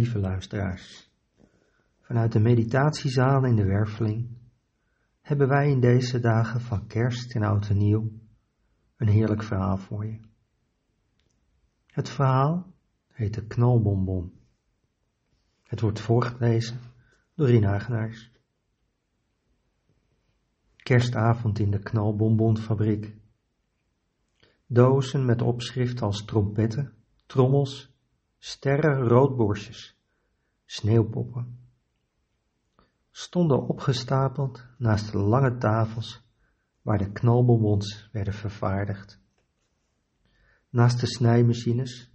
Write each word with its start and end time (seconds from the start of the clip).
Lieve 0.00 0.18
luisteraars, 0.18 1.10
vanuit 2.00 2.32
de 2.32 2.40
meditatiezaal 2.40 3.44
in 3.44 3.56
de 3.56 3.64
Werveling 3.64 4.28
hebben 5.20 5.48
wij 5.48 5.70
in 5.70 5.80
deze 5.80 6.20
dagen 6.20 6.60
van 6.60 6.86
kerst 6.86 7.34
en 7.34 7.42
oud 7.42 7.68
en 7.68 7.76
nieuw 7.76 8.12
een 8.96 9.08
heerlijk 9.08 9.42
verhaal 9.42 9.76
voor 9.76 10.06
je. 10.06 10.20
Het 11.86 12.08
verhaal 12.08 12.72
heet 13.12 13.34
de 13.34 13.46
knalbonbon. 13.46 14.32
Het 15.62 15.80
wordt 15.80 16.00
voorgelezen 16.00 16.80
door 17.34 17.46
Rien 17.46 17.64
Hagenaars. 17.64 18.30
Kerstavond 20.76 21.58
in 21.58 21.70
de 21.70 21.78
knalbonbonfabriek. 21.78 23.16
Dozen 24.66 25.24
met 25.24 25.42
opschrift 25.42 26.02
als 26.02 26.24
trompetten, 26.24 26.92
trommels, 27.26 27.89
sterren, 28.40 29.08
roodborstjes, 29.08 29.96
sneeuwpoppen. 30.64 31.58
Stonden 33.10 33.68
opgestapeld 33.68 34.66
naast 34.78 35.12
de 35.12 35.18
lange 35.18 35.56
tafels 35.58 36.22
waar 36.82 36.98
de 36.98 37.12
knalbonbons 37.12 38.08
werden 38.12 38.34
vervaardigd. 38.34 39.20
Naast 40.68 41.00
de 41.00 41.06
snijmachines 41.06 42.10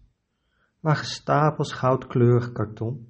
lagen 0.79 1.05
stapels 1.05 1.71
goudkleurig 1.71 2.51
karton. 2.51 3.07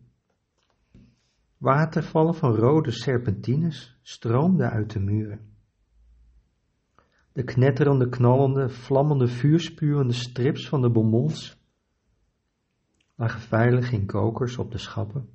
Watervallen 1.57 2.35
van 2.35 2.55
rode 2.55 2.91
serpentines 2.91 3.97
stroomden 4.01 4.69
uit 4.69 4.91
de 4.91 4.99
muren. 4.99 5.53
De 7.31 7.43
knetterende, 7.43 8.09
knallende, 8.09 8.69
vlammende, 8.69 9.27
vuurspuwende 9.27 10.13
strips 10.13 10.67
van 10.69 10.81
de 10.81 10.89
bonbons 10.89 11.64
lagen 13.15 13.41
veilig 13.41 14.05
kokers 14.05 14.57
op 14.57 14.71
de 14.71 14.77
schappen. 14.77 15.29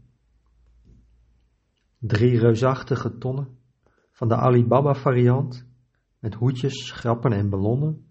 Drie 1.98 2.38
reusachtige 2.38 3.18
tonnen 3.18 3.58
van 4.10 4.28
de 4.28 4.36
Alibaba 4.36 4.94
variant 4.94 5.66
met 6.18 6.34
hoedjes, 6.34 6.86
schrappen 6.86 7.32
en 7.32 7.50
ballonnen 7.50 8.06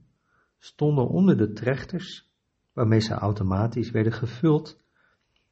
stonden 0.57 1.07
onder 1.07 1.37
de 1.37 1.53
trechters 1.53 2.29
waarmee 2.73 2.99
ze 2.99 3.13
automatisch 3.13 3.91
werden 3.91 4.13
gevuld 4.13 4.81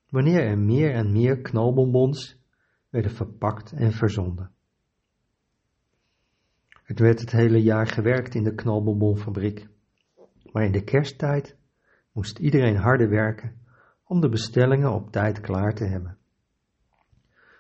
wanneer 0.10 0.44
er 0.44 0.58
meer 0.58 0.94
en 0.94 1.12
meer 1.12 1.42
knalbonbons 1.42 2.38
werden 2.90 3.12
verpakt 3.12 3.72
en 3.72 3.92
verzonden. 3.92 4.52
Het 6.84 7.00
werd 7.00 7.20
het 7.20 7.32
hele 7.32 7.62
jaar 7.62 7.88
gewerkt 7.88 8.36
in 8.36 8.44
de 8.44 8.56
knalbonbonfabriek, 8.56 9.68
maar 10.52 10.64
in 10.64 10.72
de 10.72 10.84
kersttijd 10.84 11.58
moest 12.12 12.40
iedereen 12.40 12.76
harder 12.76 13.10
werken 13.10 13.66
om 14.08 14.22
de 14.22 14.30
bestellingen 14.30 14.94
op 14.94 15.12
tijd 15.12 15.40
klaar 15.40 15.74
te 15.74 15.84
hebben. 15.84 16.18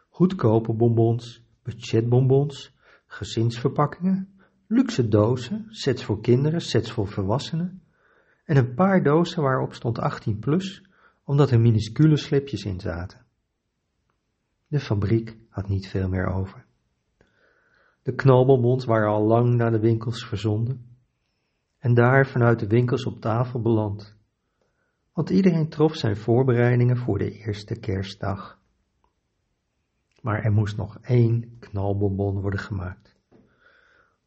Goedkope 0.10 0.74
bonbons, 0.74 1.44
budgetbonbons, 1.64 2.76
gezinsverpakkingen, 3.06 4.40
luxe 4.68 5.08
dozen, 5.08 5.66
sets 5.70 6.04
voor 6.04 6.22
kinderen, 6.22 6.62
sets 6.62 6.92
voor 6.92 7.08
volwassenen 7.08 7.82
en 8.46 8.58
een 8.58 8.74
paar 8.74 9.04
dozen 9.04 9.42
waarop 9.42 9.74
stond 9.74 10.00
18 10.00 10.40
plus, 10.40 10.84
omdat 11.24 11.52
er 11.52 11.60
minuscule 11.60 12.18
slipjes 12.18 12.64
in 12.64 12.80
zaten. 12.80 13.26
De 14.68 14.80
fabriek 14.80 15.38
had 15.50 15.68
niet 15.68 15.88
veel 15.88 16.10
meer 16.10 16.26
over. 16.28 16.66
De 18.02 18.16
knalbonbons 18.16 18.86
waren 18.86 19.10
al 19.10 19.24
lang 19.24 19.56
naar 19.56 19.72
de 19.72 19.80
winkels 19.80 20.26
verzonden 20.26 20.86
en 21.78 21.94
daar 21.94 22.28
vanuit 22.28 22.60
de 22.60 22.68
winkels 22.68 23.06
op 23.06 23.20
tafel 23.20 23.62
beland 23.62 24.17
want 25.18 25.30
iedereen 25.30 25.70
trof 25.70 25.96
zijn 25.96 26.18
voorbereidingen 26.18 26.98
voor 26.98 27.18
de 27.18 27.32
eerste 27.32 27.80
kerstdag. 27.80 28.60
Maar 30.22 30.44
er 30.44 30.52
moest 30.52 30.78
nog 30.78 30.98
één 31.02 31.58
knalbonbon 31.60 32.42
worden 32.42 32.60
gemaakt. 32.60 33.16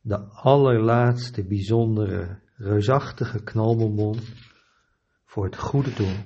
De 0.00 0.19
allerlaatste 0.19 1.45
bijzondere, 1.45 2.39
reusachtige 2.55 3.43
knalbonbon 3.43 4.19
voor 5.25 5.45
het 5.45 5.56
goede 5.56 5.95
doel. 5.95 6.17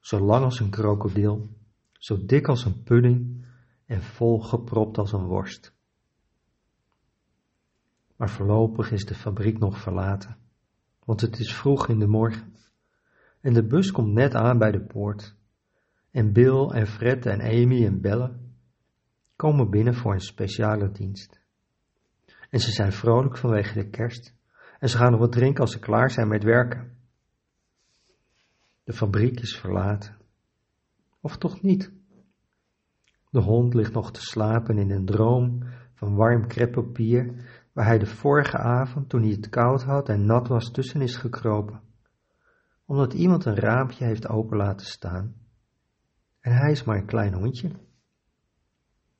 Zo 0.00 0.20
lang 0.20 0.44
als 0.44 0.60
een 0.60 0.70
krokodil, 0.70 1.48
zo 1.92 2.24
dik 2.26 2.48
als 2.48 2.64
een 2.64 2.82
pudding 2.82 3.46
en 3.86 4.02
vol 4.02 4.40
gepropt 4.40 4.98
als 4.98 5.12
een 5.12 5.26
worst. 5.26 5.74
Maar 8.16 8.30
voorlopig 8.30 8.90
is 8.92 9.04
de 9.04 9.14
fabriek 9.14 9.58
nog 9.58 9.78
verlaten, 9.78 10.36
want 11.04 11.20
het 11.20 11.38
is 11.38 11.54
vroeg 11.54 11.88
in 11.88 11.98
de 11.98 12.06
morgen 12.06 12.54
en 13.46 13.52
de 13.52 13.66
bus 13.66 13.90
komt 13.90 14.12
net 14.12 14.34
aan 14.34 14.58
bij 14.58 14.70
de 14.70 14.80
poort. 14.80 15.34
En 16.10 16.32
Bill 16.32 16.68
en 16.68 16.86
Fred 16.86 17.26
en 17.26 17.40
Amy 17.40 17.84
en 17.84 18.00
Belle 18.00 18.36
komen 19.36 19.70
binnen 19.70 19.94
voor 19.94 20.12
een 20.12 20.20
speciale 20.20 20.90
dienst. 20.90 21.40
En 22.50 22.60
ze 22.60 22.70
zijn 22.70 22.92
vrolijk 22.92 23.36
vanwege 23.36 23.74
de 23.74 23.88
kerst. 23.88 24.34
En 24.78 24.88
ze 24.88 24.96
gaan 24.96 25.10
nog 25.10 25.20
wat 25.20 25.32
drinken 25.32 25.60
als 25.60 25.72
ze 25.72 25.78
klaar 25.78 26.10
zijn 26.10 26.28
met 26.28 26.42
werken. 26.42 26.96
De 28.84 28.92
fabriek 28.92 29.40
is 29.40 29.56
verlaten. 29.56 30.16
Of 31.20 31.36
toch 31.36 31.62
niet? 31.62 31.92
De 33.30 33.40
hond 33.40 33.74
ligt 33.74 33.92
nog 33.92 34.12
te 34.12 34.20
slapen 34.20 34.78
in 34.78 34.90
een 34.90 35.04
droom 35.04 35.62
van 35.94 36.14
warm 36.14 36.46
kreppapier, 36.46 37.34
waar 37.72 37.86
hij 37.86 37.98
de 37.98 38.06
vorige 38.06 38.58
avond, 38.58 39.08
toen 39.08 39.22
hij 39.22 39.30
het 39.30 39.48
koud 39.48 39.82
had 39.82 40.08
en 40.08 40.24
nat 40.24 40.48
was, 40.48 40.70
tussen 40.70 41.00
is 41.00 41.16
gekropen 41.16 41.84
omdat 42.86 43.12
iemand 43.12 43.44
een 43.44 43.54
raampje 43.54 44.04
heeft 44.04 44.28
open 44.28 44.56
laten 44.56 44.86
staan. 44.86 45.34
En 46.40 46.52
hij 46.52 46.70
is 46.70 46.84
maar 46.84 46.96
een 46.96 47.06
klein 47.06 47.34
hondje. 47.34 47.70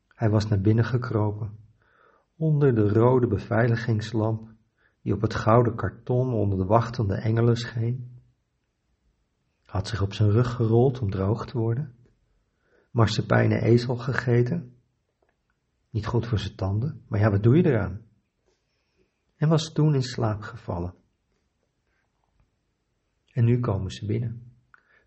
Hij 0.09 0.31
was 0.31 0.49
naar 0.49 0.61
binnen 0.61 0.85
gekropen, 0.85 1.59
onder 2.37 2.75
de 2.75 2.89
rode 2.89 3.27
beveiligingslamp 3.27 4.55
die 5.03 5.15
op 5.15 5.21
het 5.21 5.35
gouden 5.35 5.75
karton 5.75 6.33
onder 6.33 6.59
de 6.59 6.65
wachtende 6.65 7.15
engelen 7.15 7.57
scheen. 7.57 8.21
Had 9.65 9.89
zich 9.89 10.03
op 10.03 10.13
zijn 10.13 10.31
rug 10.31 10.53
gerold 10.53 11.01
om 11.01 11.11
droog 11.11 11.47
te 11.47 11.59
worden, 11.59 11.95
marsepijne 12.91 13.61
ezel 13.61 13.97
gegeten. 13.97 14.77
Niet 15.91 16.07
goed 16.07 16.27
voor 16.27 16.39
zijn 16.39 16.57
tanden, 16.57 17.05
maar 17.09 17.21
ja, 17.21 17.31
wat 17.31 17.43
doe 17.43 17.57
je 17.57 17.65
eraan? 17.65 18.01
En 19.37 19.49
was 19.49 19.73
toen 19.73 19.95
in 19.95 20.03
slaap 20.03 20.41
gevallen. 20.41 20.95
En 23.37 23.45
nu 23.45 23.61
komen 23.61 23.91
ze 23.91 24.07
binnen. 24.07 24.43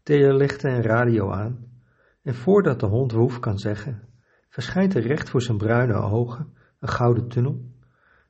Telelichten 0.04 0.72
en 0.72 0.82
radio 0.82 1.32
aan. 1.32 1.68
En 2.22 2.36
voordat 2.36 2.80
de 2.80 2.86
hond 2.86 3.12
woef 3.12 3.40
kan 3.40 3.58
zeggen, 3.58 4.02
verschijnt 4.50 4.96
er 4.96 5.02
recht 5.02 5.30
voor 5.30 5.42
zijn 5.42 5.58
bruine 5.58 5.94
ogen 5.94 6.54
een 6.80 6.90
gouden 6.90 7.28
tunnel. 7.28 7.62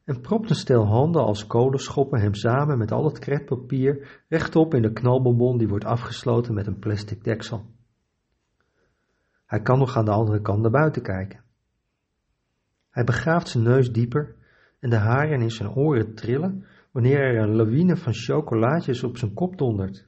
En 0.03 0.21
propt 0.21 0.49
een 0.49 0.55
stel 0.55 0.85
handen 0.85 1.23
als 1.23 1.47
kolenschoppen 1.47 2.19
hem 2.19 2.33
samen 2.33 2.77
met 2.77 2.91
al 2.91 3.05
het 3.05 3.19
kretpapier 3.19 4.23
rechtop 4.27 4.73
in 4.73 4.81
de 4.81 4.93
knalbonbon 4.93 5.57
die 5.57 5.67
wordt 5.67 5.85
afgesloten 5.85 6.53
met 6.53 6.67
een 6.67 6.79
plastic 6.79 7.23
deksel. 7.23 7.65
Hij 9.45 9.61
kan 9.61 9.79
nog 9.79 9.97
aan 9.97 10.05
de 10.05 10.11
andere 10.11 10.41
kant 10.41 10.61
naar 10.61 10.71
buiten 10.71 11.01
kijken. 11.01 11.43
Hij 12.89 13.03
begraaft 13.03 13.47
zijn 13.47 13.63
neus 13.63 13.91
dieper 13.91 14.35
en 14.79 14.89
de 14.89 14.95
haren 14.95 15.41
in 15.41 15.51
zijn 15.51 15.69
oren 15.69 16.15
trillen 16.15 16.65
wanneer 16.91 17.19
er 17.19 17.37
een 17.37 17.55
lawine 17.55 17.97
van 17.97 18.13
chocolaatjes 18.13 19.03
op 19.03 19.17
zijn 19.17 19.33
kop 19.33 19.57
dondert. 19.57 20.07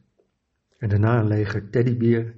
En 0.78 0.90
daarna 0.90 1.20
een 1.20 1.28
leger 1.28 1.70
teddybeer, 1.70 2.36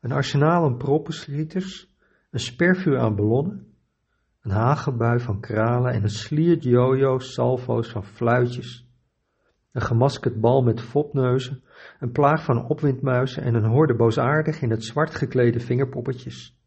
een 0.00 0.12
arsenaal 0.12 0.64
aan 0.64 0.76
proppenslieters, 0.76 1.94
een 2.30 2.40
spervuur 2.40 2.98
aan 2.98 3.16
ballonnen, 3.16 3.66
een 4.40 4.50
hagelbui 4.50 5.20
van 5.20 5.40
kralen 5.40 5.92
en 5.92 6.02
een 6.02 6.10
sliert 6.10 6.62
jojo's, 6.62 7.32
salvo's 7.32 7.88
van 7.88 8.04
fluitjes, 8.04 8.88
een 9.72 9.82
gemaskerd 9.82 10.40
bal 10.40 10.62
met 10.62 10.80
fopneuzen, 10.80 11.62
een 12.00 12.12
plaag 12.12 12.44
van 12.44 12.66
opwindmuizen 12.66 13.42
en 13.42 13.54
een 13.54 13.64
horde 13.64 13.94
boosaardig 13.94 14.62
in 14.62 14.70
het 14.70 14.84
zwart 14.84 15.14
geklede 15.14 15.60
vingerpoppetjes. 15.60 16.58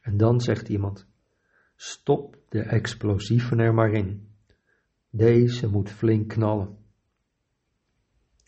En 0.00 0.16
dan 0.16 0.40
zegt 0.40 0.68
iemand, 0.68 1.06
stop 1.76 2.36
de 2.48 2.60
explosieven 2.60 3.58
er 3.58 3.74
maar 3.74 3.90
in. 3.90 4.35
Deze 5.16 5.68
moet 5.70 5.90
flink 5.90 6.28
knallen. 6.28 6.76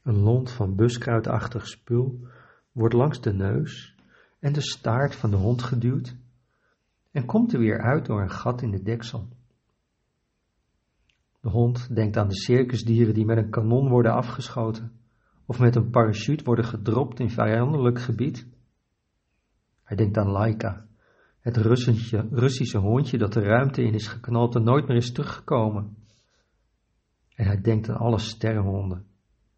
Een 0.03 0.19
lont 0.19 0.51
van 0.51 0.77
buskruidachtig 0.77 1.67
spul 1.67 2.27
wordt 2.73 2.95
langs 2.95 3.21
de 3.21 3.33
neus 3.33 3.95
en 4.39 4.53
de 4.53 4.61
staart 4.61 5.15
van 5.17 5.31
de 5.31 5.37
hond 5.37 5.63
geduwd 5.63 6.17
en 7.11 7.27
komt 7.27 7.53
er 7.53 7.59
weer 7.59 7.81
uit 7.81 8.07
door 8.07 8.21
een 8.21 8.31
gat 8.31 8.63
in 8.63 8.71
de 8.71 8.83
deksel. 8.83 9.29
De 11.41 11.49
hond 11.49 11.95
denkt 11.95 12.17
aan 12.17 12.29
de 12.29 12.37
circusdieren 12.37 13.15
die 13.15 13.25
met 13.25 13.37
een 13.37 13.51
kanon 13.51 13.89
worden 13.89 14.13
afgeschoten 14.13 14.93
of 15.47 15.59
met 15.59 15.77
een 15.77 15.91
parachute 15.91 16.45
worden 16.45 16.65
gedropt 16.65 17.21
in 17.21 17.31
vijandelijk 17.31 18.01
gebied. 18.01 18.47
Hij 19.83 19.97
denkt 19.97 20.17
aan 20.17 20.31
Laika, 20.31 20.87
het 21.41 21.57
Russische, 21.57 22.79
hondje 22.79 23.19
dat 23.19 23.33
de 23.33 23.41
ruimte 23.41 23.83
in 23.83 23.95
is 23.95 24.07
geknald 24.07 24.55
en 24.55 24.63
nooit 24.63 24.87
meer 24.89 24.97
is 24.97 25.13
teruggekomen. 25.13 26.07
En 27.39 27.47
hij 27.47 27.61
denkt 27.61 27.89
aan 27.89 27.97
alle 27.97 28.19
sterrenhonden. 28.19 29.07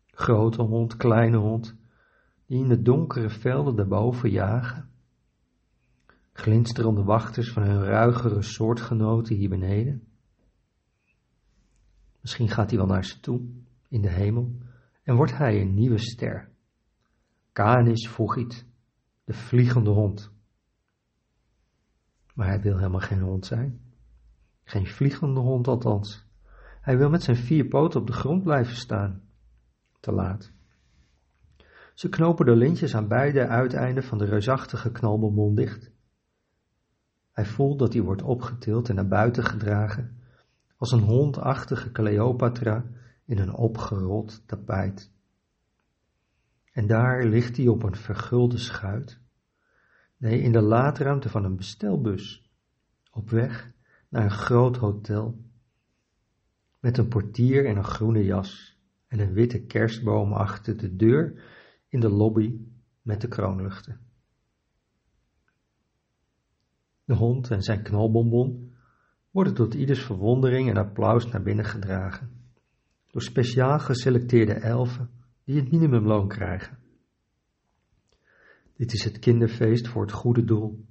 Grote 0.06 0.62
hond, 0.62 0.97
kleine 0.97 1.37
hond, 1.37 1.77
die 2.47 2.62
in 2.62 2.69
de 2.69 2.82
donkere 2.82 3.31
velden 3.31 3.77
daarboven 3.77 4.31
jagen, 4.31 4.91
glinsterende 6.32 7.03
wachters 7.03 7.53
van 7.53 7.62
hun 7.62 7.85
ruigere 7.85 8.43
soortgenoten 8.43 9.37
hier 9.37 9.49
beneden. 9.49 10.09
Misschien 12.21 12.49
gaat 12.49 12.71
hij 12.71 12.79
wel 12.79 12.88
naar 12.88 13.05
ze 13.05 13.21
toe, 13.21 13.41
in 13.88 14.03
de 14.03 14.11
hemel, 14.11 14.59
en 15.03 15.17
wordt 15.17 15.37
hij 15.37 15.61
een 15.61 15.75
nieuwe 15.75 15.99
ster. 15.99 16.50
Canis 17.53 18.09
fugit, 18.09 18.67
de 19.25 19.33
vliegende 19.33 19.91
hond. 19.91 20.33
Maar 22.35 22.47
hij 22.47 22.61
wil 22.61 22.76
helemaal 22.76 23.00
geen 23.00 23.21
hond 23.21 23.47
zijn. 23.47 23.81
Geen 24.65 24.87
vliegende 24.87 25.41
hond 25.41 25.69
althans. 25.69 26.29
Hij 26.81 26.99
wil 26.99 27.11
met 27.11 27.23
zijn 27.23 27.37
vier 27.37 27.69
poten 27.69 28.00
op 28.00 28.06
de 28.06 28.12
grond 28.12 28.43
blijven 28.43 28.77
staan. 28.77 29.23
Te 30.00 30.12
laat. 30.12 30.53
Ze 31.94 32.09
knopen 32.09 32.47
de 32.47 32.56
lintjes 32.56 32.94
aan 32.94 33.09
beide 33.09 33.47
uiteinden 33.47 34.03
van 34.05 34.19
de 34.19 34.25
reusachtige 34.25 34.91
knalbonbon 34.91 35.55
dicht. 35.55 35.93
Hij 37.32 37.47
voelt 37.47 37.79
dat 37.79 37.93
hij 37.93 38.03
wordt 38.03 38.23
opgetild 38.23 38.88
en 38.88 38.94
naar 38.94 39.09
buiten 39.09 39.44
gedragen, 39.44 40.19
als 40.77 40.93
een 40.93 41.00
hondachtige 41.00 41.93
Cleopatra 41.93 42.85
in 43.25 43.38
een 43.38 43.55
opgerold 43.55 44.47
tapijt. 44.47 45.12
En 46.73 46.87
daar 46.87 47.25
ligt 47.25 47.56
hij 47.56 47.69
op 47.69 47.83
een 47.83 47.97
vergulde 47.97 48.59
schuit, 48.59 49.21
nee, 50.17 50.41
in 50.41 50.53
de 50.53 50.62
laadruimte 50.62 51.29
van 51.29 51.44
een 51.44 51.56
bestelbus, 51.56 52.50
op 53.11 53.31
weg 53.31 53.73
naar 54.09 54.25
een 54.25 54.31
groot 54.31 54.76
hotel, 54.76 55.50
met 56.81 56.99
een 56.99 57.09
portier 57.09 57.65
in 57.65 57.77
een 57.77 57.85
groene 57.85 58.25
jas 58.25 58.79
en 59.06 59.19
een 59.19 59.32
witte 59.32 59.61
kerstboom 59.61 60.32
achter 60.32 60.77
de 60.77 60.97
deur 60.97 61.43
in 61.88 62.00
de 62.00 62.09
lobby 62.09 62.61
met 63.03 63.21
de 63.21 63.29
kroonluchten. 63.29 64.00
De 67.05 67.15
hond 67.15 67.50
en 67.50 67.62
zijn 67.62 67.82
knalbonbon 67.82 68.75
worden 69.31 69.55
tot 69.55 69.75
ieders 69.75 70.03
verwondering 70.05 70.69
en 70.69 70.77
applaus 70.77 71.27
naar 71.27 71.43
binnen 71.43 71.65
gedragen, 71.65 72.31
door 73.06 73.23
speciaal 73.23 73.79
geselecteerde 73.79 74.53
elfen 74.53 75.11
die 75.44 75.56
het 75.56 75.71
minimumloon 75.71 76.29
krijgen. 76.29 76.79
Dit 78.76 78.93
is 78.93 79.05
het 79.05 79.19
kinderfeest 79.19 79.88
voor 79.88 80.03
het 80.03 80.12
goede 80.12 80.44
doel. 80.44 80.85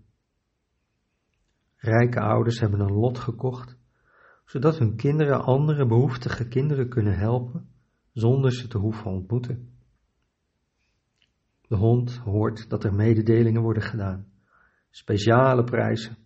Rijke 1.75 2.19
ouders 2.19 2.59
hebben 2.59 2.80
een 2.80 2.94
lot 2.94 3.19
gekocht, 3.19 3.78
zodat 4.49 4.77
hun 4.77 4.95
kinderen 4.95 5.43
andere 5.43 5.85
behoeftige 5.85 6.47
kinderen 6.47 6.89
kunnen 6.89 7.17
helpen 7.17 7.69
zonder 8.13 8.51
ze 8.51 8.67
te 8.67 8.77
hoeven 8.77 9.11
ontmoeten. 9.11 9.73
De 11.67 11.75
hond 11.75 12.15
hoort 12.17 12.69
dat 12.69 12.83
er 12.83 12.93
mededelingen 12.93 13.61
worden 13.61 13.83
gedaan, 13.83 14.31
speciale 14.89 15.63
prijzen. 15.63 16.17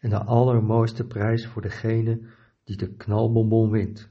En 0.00 0.10
de 0.10 0.24
allermooiste 0.24 1.06
prijs 1.06 1.46
voor 1.46 1.62
degene 1.62 2.28
die 2.64 2.76
de 2.76 2.94
knalbonbon 2.94 3.70
wint. 3.70 4.10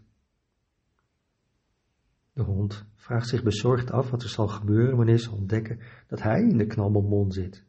De 2.34 2.44
hond 2.44 2.86
vraagt 2.96 3.28
zich 3.28 3.44
bezorgd 3.44 3.92
af 3.92 4.10
wat 4.10 4.24
er 4.24 4.30
zal 4.30 4.48
gebeuren 4.48 4.98
wanneer 4.98 5.20
ze 5.20 5.32
ontdekken 5.32 5.80
dat 6.08 6.22
hij 6.22 6.42
in 6.42 6.58
de 6.58 6.68
knalbonbon 6.68 7.32
zit. 7.32 7.66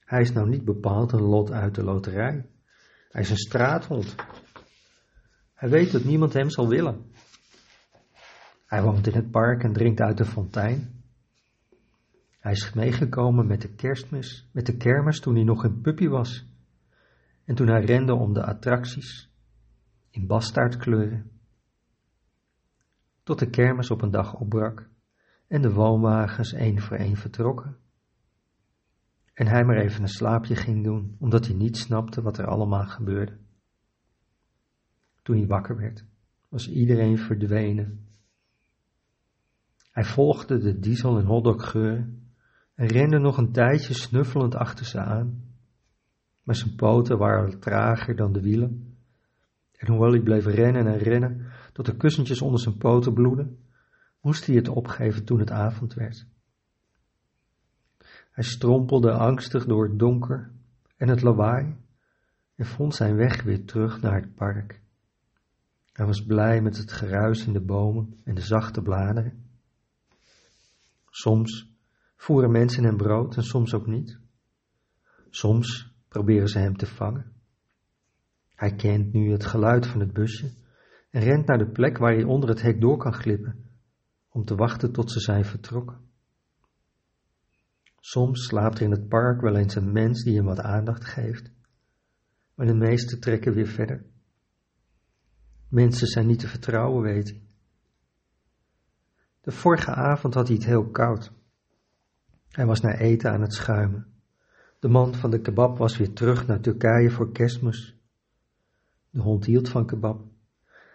Hij 0.00 0.20
is 0.20 0.32
nou 0.32 0.48
niet 0.48 0.64
bepaald 0.64 1.12
een 1.12 1.22
lot 1.22 1.50
uit 1.50 1.74
de 1.74 1.84
loterij. 1.84 2.48
Hij 3.10 3.22
is 3.22 3.30
een 3.30 3.36
straathond. 3.36 4.14
Hij 5.54 5.68
weet 5.68 5.92
dat 5.92 6.04
niemand 6.04 6.32
hem 6.32 6.50
zal 6.50 6.68
willen. 6.68 7.12
Hij 8.66 8.82
woont 8.82 9.06
in 9.06 9.14
het 9.14 9.30
park 9.30 9.62
en 9.62 9.72
drinkt 9.72 10.00
uit 10.00 10.16
de 10.16 10.24
fontein. 10.24 11.02
Hij 12.38 12.52
is 12.52 12.72
meegekomen 12.72 13.46
met 13.46 13.60
de 13.60 13.74
kerstmis, 13.74 14.48
met 14.52 14.66
de 14.66 14.76
kermis 14.76 15.20
toen 15.20 15.34
hij 15.34 15.44
nog 15.44 15.64
een 15.64 15.80
puppy 15.80 16.08
was. 16.08 16.46
En 17.44 17.54
toen 17.54 17.68
hij 17.68 17.84
rende 17.84 18.14
om 18.14 18.32
de 18.32 18.44
attracties 18.44 19.30
in 20.10 20.26
bastaardkleuren. 20.26 21.30
Tot 23.22 23.38
de 23.38 23.50
kermis 23.50 23.90
op 23.90 24.02
een 24.02 24.10
dag 24.10 24.34
opbrak 24.34 24.88
en 25.48 25.62
de 25.62 25.72
woonwagens 25.72 26.52
één 26.52 26.80
voor 26.80 26.96
één 26.96 27.16
vertrokken. 27.16 27.76
En 29.40 29.46
hij 29.46 29.64
maar 29.64 29.76
even 29.76 30.02
een 30.02 30.08
slaapje 30.08 30.56
ging 30.56 30.84
doen, 30.84 31.16
omdat 31.18 31.46
hij 31.46 31.56
niet 31.56 31.76
snapte 31.76 32.22
wat 32.22 32.38
er 32.38 32.46
allemaal 32.46 32.86
gebeurde. 32.86 33.38
Toen 35.22 35.36
hij 35.36 35.46
wakker 35.46 35.76
werd, 35.76 36.04
was 36.48 36.68
iedereen 36.68 37.18
verdwenen. 37.18 38.06
Hij 39.90 40.04
volgde 40.04 40.58
de 40.58 40.78
diesel- 40.78 41.18
en 41.18 41.24
hotdoggeuren 41.24 42.32
en 42.74 42.86
rende 42.86 43.18
nog 43.18 43.36
een 43.36 43.52
tijdje 43.52 43.94
snuffelend 43.94 44.54
achter 44.54 44.86
ze 44.86 45.00
aan. 45.00 45.54
Maar 46.42 46.54
zijn 46.54 46.74
poten 46.74 47.18
waren 47.18 47.60
trager 47.60 48.16
dan 48.16 48.32
de 48.32 48.40
wielen. 48.40 48.96
En 49.72 49.88
hoewel 49.88 50.10
hij 50.10 50.22
bleef 50.22 50.46
rennen 50.46 50.86
en 50.86 50.98
rennen, 50.98 51.46
tot 51.72 51.86
de 51.86 51.96
kussentjes 51.96 52.42
onder 52.42 52.60
zijn 52.60 52.76
poten 52.76 53.14
bloedden, 53.14 53.58
moest 54.20 54.46
hij 54.46 54.56
het 54.56 54.68
opgeven 54.68 55.24
toen 55.24 55.38
het 55.38 55.50
avond 55.50 55.94
werd. 55.94 56.26
Hij 58.40 58.48
strompelde 58.48 59.12
angstig 59.12 59.66
door 59.66 59.84
het 59.84 59.98
donker 59.98 60.50
en 60.96 61.08
het 61.08 61.22
lawaai 61.22 61.76
en 62.54 62.66
vond 62.66 62.94
zijn 62.94 63.16
weg 63.16 63.42
weer 63.42 63.64
terug 63.64 64.00
naar 64.00 64.20
het 64.20 64.34
park. 64.34 64.80
Hij 65.92 66.06
was 66.06 66.24
blij 66.24 66.62
met 66.62 66.76
het 66.76 66.92
geruis 66.92 67.46
in 67.46 67.52
de 67.52 67.60
bomen 67.60 68.20
en 68.24 68.34
de 68.34 68.40
zachte 68.40 68.82
bladeren. 68.82 69.44
Soms 71.10 71.70
voeren 72.16 72.50
mensen 72.50 72.84
hem 72.84 72.96
brood 72.96 73.36
en 73.36 73.42
soms 73.42 73.74
ook 73.74 73.86
niet. 73.86 74.18
Soms 75.30 75.92
proberen 76.08 76.48
ze 76.48 76.58
hem 76.58 76.76
te 76.76 76.86
vangen. 76.86 77.32
Hij 78.54 78.74
kent 78.74 79.12
nu 79.12 79.30
het 79.30 79.44
geluid 79.44 79.86
van 79.86 80.00
het 80.00 80.12
busje 80.12 80.50
en 81.10 81.22
rent 81.22 81.46
naar 81.46 81.58
de 81.58 81.70
plek 81.70 81.98
waar 81.98 82.12
hij 82.12 82.24
onder 82.24 82.48
het 82.48 82.62
hek 82.62 82.80
door 82.80 82.96
kan 82.96 83.12
glippen, 83.12 83.64
om 84.28 84.44
te 84.44 84.54
wachten 84.54 84.92
tot 84.92 85.10
ze 85.10 85.20
zijn 85.20 85.44
vertrokken. 85.44 86.09
Soms 88.00 88.46
slaapt 88.46 88.78
er 88.78 88.84
in 88.84 88.90
het 88.90 89.08
park 89.08 89.40
wel 89.40 89.56
eens 89.56 89.74
een 89.74 89.92
mens 89.92 90.24
die 90.24 90.36
hem 90.36 90.44
wat 90.44 90.60
aandacht 90.60 91.04
geeft, 91.04 91.50
maar 92.54 92.66
de 92.66 92.74
meeste 92.74 93.18
trekken 93.18 93.52
weer 93.52 93.66
verder. 93.66 94.04
Mensen 95.68 96.06
zijn 96.06 96.26
niet 96.26 96.38
te 96.38 96.48
vertrouwen, 96.48 97.02
weet 97.02 97.28
hij. 97.28 97.42
De 99.40 99.50
vorige 99.50 99.94
avond 99.94 100.34
had 100.34 100.46
hij 100.46 100.56
het 100.56 100.66
heel 100.66 100.90
koud. 100.90 101.32
Hij 102.48 102.66
was 102.66 102.80
naar 102.80 102.98
eten 102.98 103.30
aan 103.30 103.40
het 103.40 103.54
schuimen. 103.54 104.06
De 104.78 104.88
man 104.88 105.14
van 105.14 105.30
de 105.30 105.40
kebab 105.40 105.78
was 105.78 105.96
weer 105.96 106.12
terug 106.12 106.46
naar 106.46 106.60
Turkije 106.60 107.10
voor 107.10 107.32
kerstmis. 107.32 107.96
De 109.10 109.20
hond 109.20 109.44
hield 109.44 109.68
van 109.68 109.86
kebab. 109.86 110.24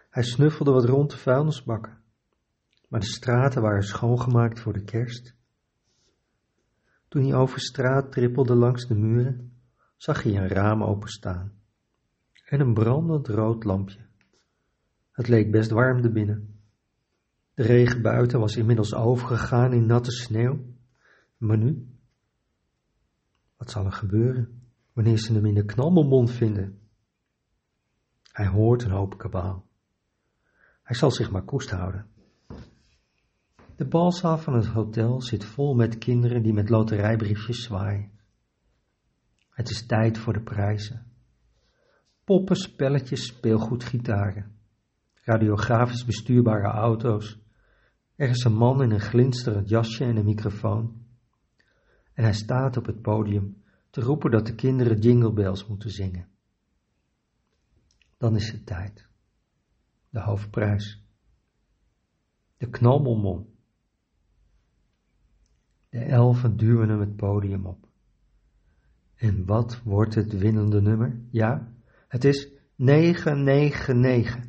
Hij 0.09 0.23
snuffelde 0.23 0.71
wat 0.71 0.85
rond 0.85 1.11
de 1.11 1.17
vuilnisbakken. 1.17 1.97
Maar 2.89 2.99
de 2.99 3.05
straten 3.05 3.61
waren 3.61 3.83
schoongemaakt 3.83 4.59
voor 4.59 4.73
de 4.73 4.83
kerst. 4.83 5.35
Toen 7.15 7.23
hij 7.23 7.35
over 7.35 7.59
straat 7.59 8.11
trippelde 8.11 8.55
langs 8.55 8.87
de 8.87 8.95
muren, 8.95 9.51
zag 9.95 10.23
hij 10.23 10.35
een 10.35 10.47
raam 10.47 10.83
openstaan 10.83 11.53
en 12.45 12.59
een 12.59 12.73
brandend 12.73 13.27
rood 13.27 13.63
lampje. 13.63 13.99
Het 15.11 15.27
leek 15.27 15.51
best 15.51 15.71
warm 15.71 16.13
binnen. 16.13 16.59
De 17.53 17.63
regen 17.63 18.01
buiten 18.01 18.39
was 18.39 18.55
inmiddels 18.55 18.93
overgegaan 18.93 19.73
in 19.73 19.85
natte 19.85 20.11
sneeuw. 20.11 20.65
Maar 21.37 21.57
nu? 21.57 21.87
Wat 23.57 23.71
zal 23.71 23.85
er 23.85 23.91
gebeuren 23.91 24.69
wanneer 24.93 25.17
ze 25.17 25.33
hem 25.33 25.45
in 25.45 25.53
de 25.55 25.65
knalbonbon 25.65 26.27
vinden? 26.27 26.79
Hij 28.31 28.47
hoort 28.47 28.83
een 28.83 28.91
hoop 28.91 29.17
kabaal. 29.17 29.67
Hij 30.83 30.95
zal 30.95 31.11
zich 31.11 31.31
maar 31.31 31.43
koest 31.43 31.69
houden. 31.69 32.14
De 33.75 33.85
balzaal 33.85 34.37
van 34.37 34.53
het 34.53 34.65
hotel 34.65 35.21
zit 35.21 35.45
vol 35.45 35.75
met 35.75 35.97
kinderen 35.97 36.43
die 36.43 36.53
met 36.53 36.69
loterijbriefjes 36.69 37.63
zwaaien. 37.63 38.11
Het 39.49 39.69
is 39.69 39.85
tijd 39.85 40.17
voor 40.17 40.33
de 40.33 40.41
prijzen. 40.41 41.05
Poppen, 42.23 42.55
spelletjes, 42.55 43.25
speelgoed, 43.27 43.83
gitaren. 43.83 44.55
Radiografisch 45.13 46.05
bestuurbare 46.05 46.67
auto's. 46.67 47.39
Er 48.15 48.29
is 48.29 48.43
een 48.43 48.55
man 48.55 48.83
in 48.83 48.91
een 48.91 48.99
glinsterend 48.99 49.69
jasje 49.69 50.03
en 50.03 50.15
een 50.15 50.25
microfoon. 50.25 51.05
En 52.13 52.23
hij 52.23 52.33
staat 52.33 52.77
op 52.77 52.85
het 52.85 53.01
podium 53.01 53.63
te 53.89 54.01
roepen 54.01 54.31
dat 54.31 54.45
de 54.45 54.55
kinderen 54.55 54.99
jingle 54.99 55.33
bells 55.33 55.67
moeten 55.67 55.89
zingen. 55.89 56.27
Dan 58.17 58.35
is 58.35 58.51
het 58.51 58.65
tijd. 58.65 59.07
De 60.09 60.21
hoofdprijs. 60.21 61.03
De 62.57 62.69
knalbonbon. 62.69 63.54
De 65.95 66.03
elfen 66.03 66.57
duwen 66.57 66.89
hem 66.89 66.99
het 66.99 67.15
podium 67.15 67.65
op. 67.65 67.87
En 69.15 69.45
wat 69.45 69.81
wordt 69.83 70.15
het 70.15 70.37
winnende 70.37 70.81
nummer? 70.81 71.19
Ja, 71.29 71.73
het 72.07 72.23
is 72.23 72.51
999. 72.75 74.45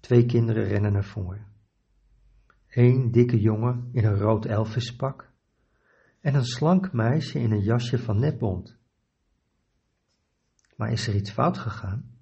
Twee 0.00 0.26
kinderen 0.26 0.64
rennen 0.64 0.92
naar 0.92 1.04
voren. 1.04 1.46
Eén 2.68 3.10
dikke 3.10 3.40
jongen 3.40 3.88
in 3.92 4.04
een 4.04 4.16
rood 4.16 4.44
elvispak 4.44 5.32
en 6.20 6.34
een 6.34 6.44
slank 6.44 6.92
meisje 6.92 7.38
in 7.38 7.50
een 7.52 7.62
jasje 7.62 7.98
van 7.98 8.18
netbond. 8.18 8.78
Maar 10.76 10.92
is 10.92 11.06
er 11.06 11.14
iets 11.14 11.30
fout 11.30 11.58
gegaan? 11.58 12.16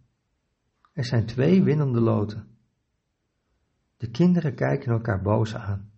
Er 0.93 1.05
zijn 1.05 1.27
twee 1.27 1.63
winnende 1.63 2.01
loten. 2.01 2.49
De 3.97 4.11
kinderen 4.11 4.55
kijken 4.55 4.93
elkaar 4.93 5.23
boos 5.23 5.55
aan 5.55 5.91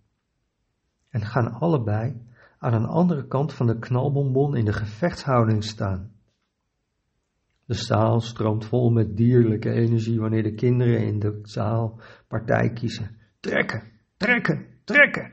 en 1.12 1.24
gaan 1.24 1.52
allebei 1.52 2.26
aan 2.58 2.74
een 2.74 2.86
andere 2.86 3.26
kant 3.26 3.52
van 3.52 3.66
de 3.66 3.78
knalbonbon 3.78 4.56
in 4.56 4.64
de 4.64 4.72
gevechtshouding 4.72 5.64
staan. 5.64 6.10
De 7.64 7.74
zaal 7.74 8.20
stroomt 8.20 8.64
vol 8.64 8.90
met 8.90 9.16
dierlijke 9.16 9.70
energie 9.70 10.20
wanneer 10.20 10.42
de 10.42 10.54
kinderen 10.54 11.06
in 11.06 11.18
de 11.18 11.38
zaal 11.42 12.00
partij 12.28 12.72
kiezen. 12.72 13.16
Trekken, 13.40 13.82
trekken, 14.16 14.66
trekken. 14.84 15.32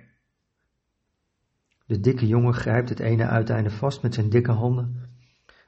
De 1.86 2.00
dikke 2.00 2.28
jongen 2.28 2.54
grijpt 2.54 2.90
het 2.90 3.00
ene 3.00 3.26
uiteinde 3.26 3.70
vast 3.70 4.02
met 4.02 4.14
zijn 4.14 4.30
dikke 4.30 4.52
handen. 4.52 5.10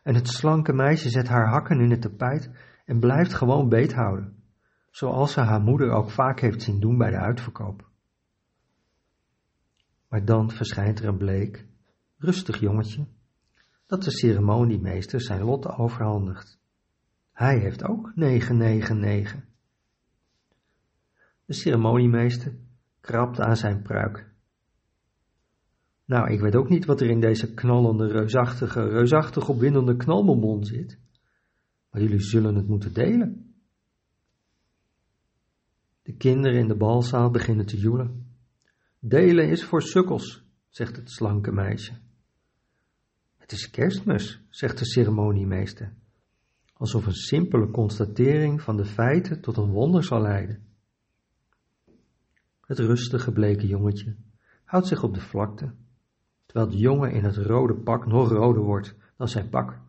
En 0.03 0.15
het 0.15 0.27
slanke 0.27 0.73
meisje 0.73 1.09
zet 1.09 1.27
haar 1.27 1.47
hakken 1.47 1.79
in 1.79 1.91
het 1.91 2.01
tapijt 2.01 2.51
en 2.85 2.99
blijft 2.99 3.33
gewoon 3.33 3.69
beet 3.69 3.93
houden, 3.93 4.43
zoals 4.89 5.33
ze 5.33 5.39
haar 5.39 5.61
moeder 5.61 5.91
ook 5.91 6.09
vaak 6.09 6.39
heeft 6.39 6.61
zien 6.61 6.79
doen 6.79 6.97
bij 6.97 7.09
de 7.09 7.17
uitverkoop. 7.17 7.90
Maar 10.11 10.25
dan 10.25 10.51
verschijnt 10.51 10.99
er 10.99 11.07
een 11.07 11.17
bleek, 11.17 11.67
rustig 12.17 12.59
jongetje, 12.59 13.05
dat 13.85 14.03
de 14.03 14.11
ceremoniemeester 14.11 15.21
zijn 15.21 15.43
lot 15.43 15.67
overhandigt. 15.67 16.59
Hij 17.31 17.59
heeft 17.59 17.83
ook 17.83 18.11
999. 18.15 19.45
De 21.45 21.53
ceremoniemeester 21.53 22.53
krabt 22.99 23.39
aan 23.39 23.55
zijn 23.55 23.81
pruik. 23.81 24.31
Nou, 26.05 26.31
ik 26.31 26.39
weet 26.39 26.55
ook 26.55 26.69
niet 26.69 26.85
wat 26.85 27.01
er 27.01 27.09
in 27.09 27.19
deze 27.19 27.53
knallende, 27.53 28.07
reusachtige, 28.07 28.89
reusachtig 28.89 29.49
opwindende 29.49 29.95
knalbonbon 29.95 30.63
zit, 30.63 30.99
maar 31.89 32.01
jullie 32.01 32.21
zullen 32.21 32.55
het 32.55 32.67
moeten 32.67 32.93
delen. 32.93 33.55
De 36.01 36.13
kinderen 36.13 36.59
in 36.59 36.67
de 36.67 36.77
balzaal 36.77 37.31
beginnen 37.31 37.65
te 37.65 37.77
joelen. 37.77 38.30
Delen 39.03 39.49
is 39.49 39.63
voor 39.63 39.81
sukkels, 39.81 40.43
zegt 40.69 40.95
het 40.95 41.11
slanke 41.11 41.51
meisje. 41.51 41.93
Het 43.37 43.51
is 43.51 43.69
kerstmis, 43.69 44.41
zegt 44.49 44.77
de 44.77 44.85
ceremoniemeester, 44.85 45.93
alsof 46.73 47.05
een 47.05 47.13
simpele 47.13 47.71
constatering 47.71 48.61
van 48.61 48.77
de 48.77 48.85
feiten 48.85 49.41
tot 49.41 49.57
een 49.57 49.69
wonder 49.69 50.03
zal 50.03 50.21
leiden. 50.21 50.63
Het 52.61 52.79
rustige 52.79 53.31
bleke 53.31 53.67
jongetje 53.67 54.15
houdt 54.63 54.87
zich 54.87 55.03
op 55.03 55.13
de 55.13 55.21
vlakte, 55.21 55.73
terwijl 56.45 56.69
de 56.69 56.77
jongen 56.77 57.11
in 57.11 57.23
het 57.23 57.37
rode 57.37 57.75
pak 57.75 58.05
nog 58.05 58.29
roder 58.29 58.63
wordt 58.63 58.95
dan 59.17 59.27
zijn 59.27 59.49
pak 59.49 59.79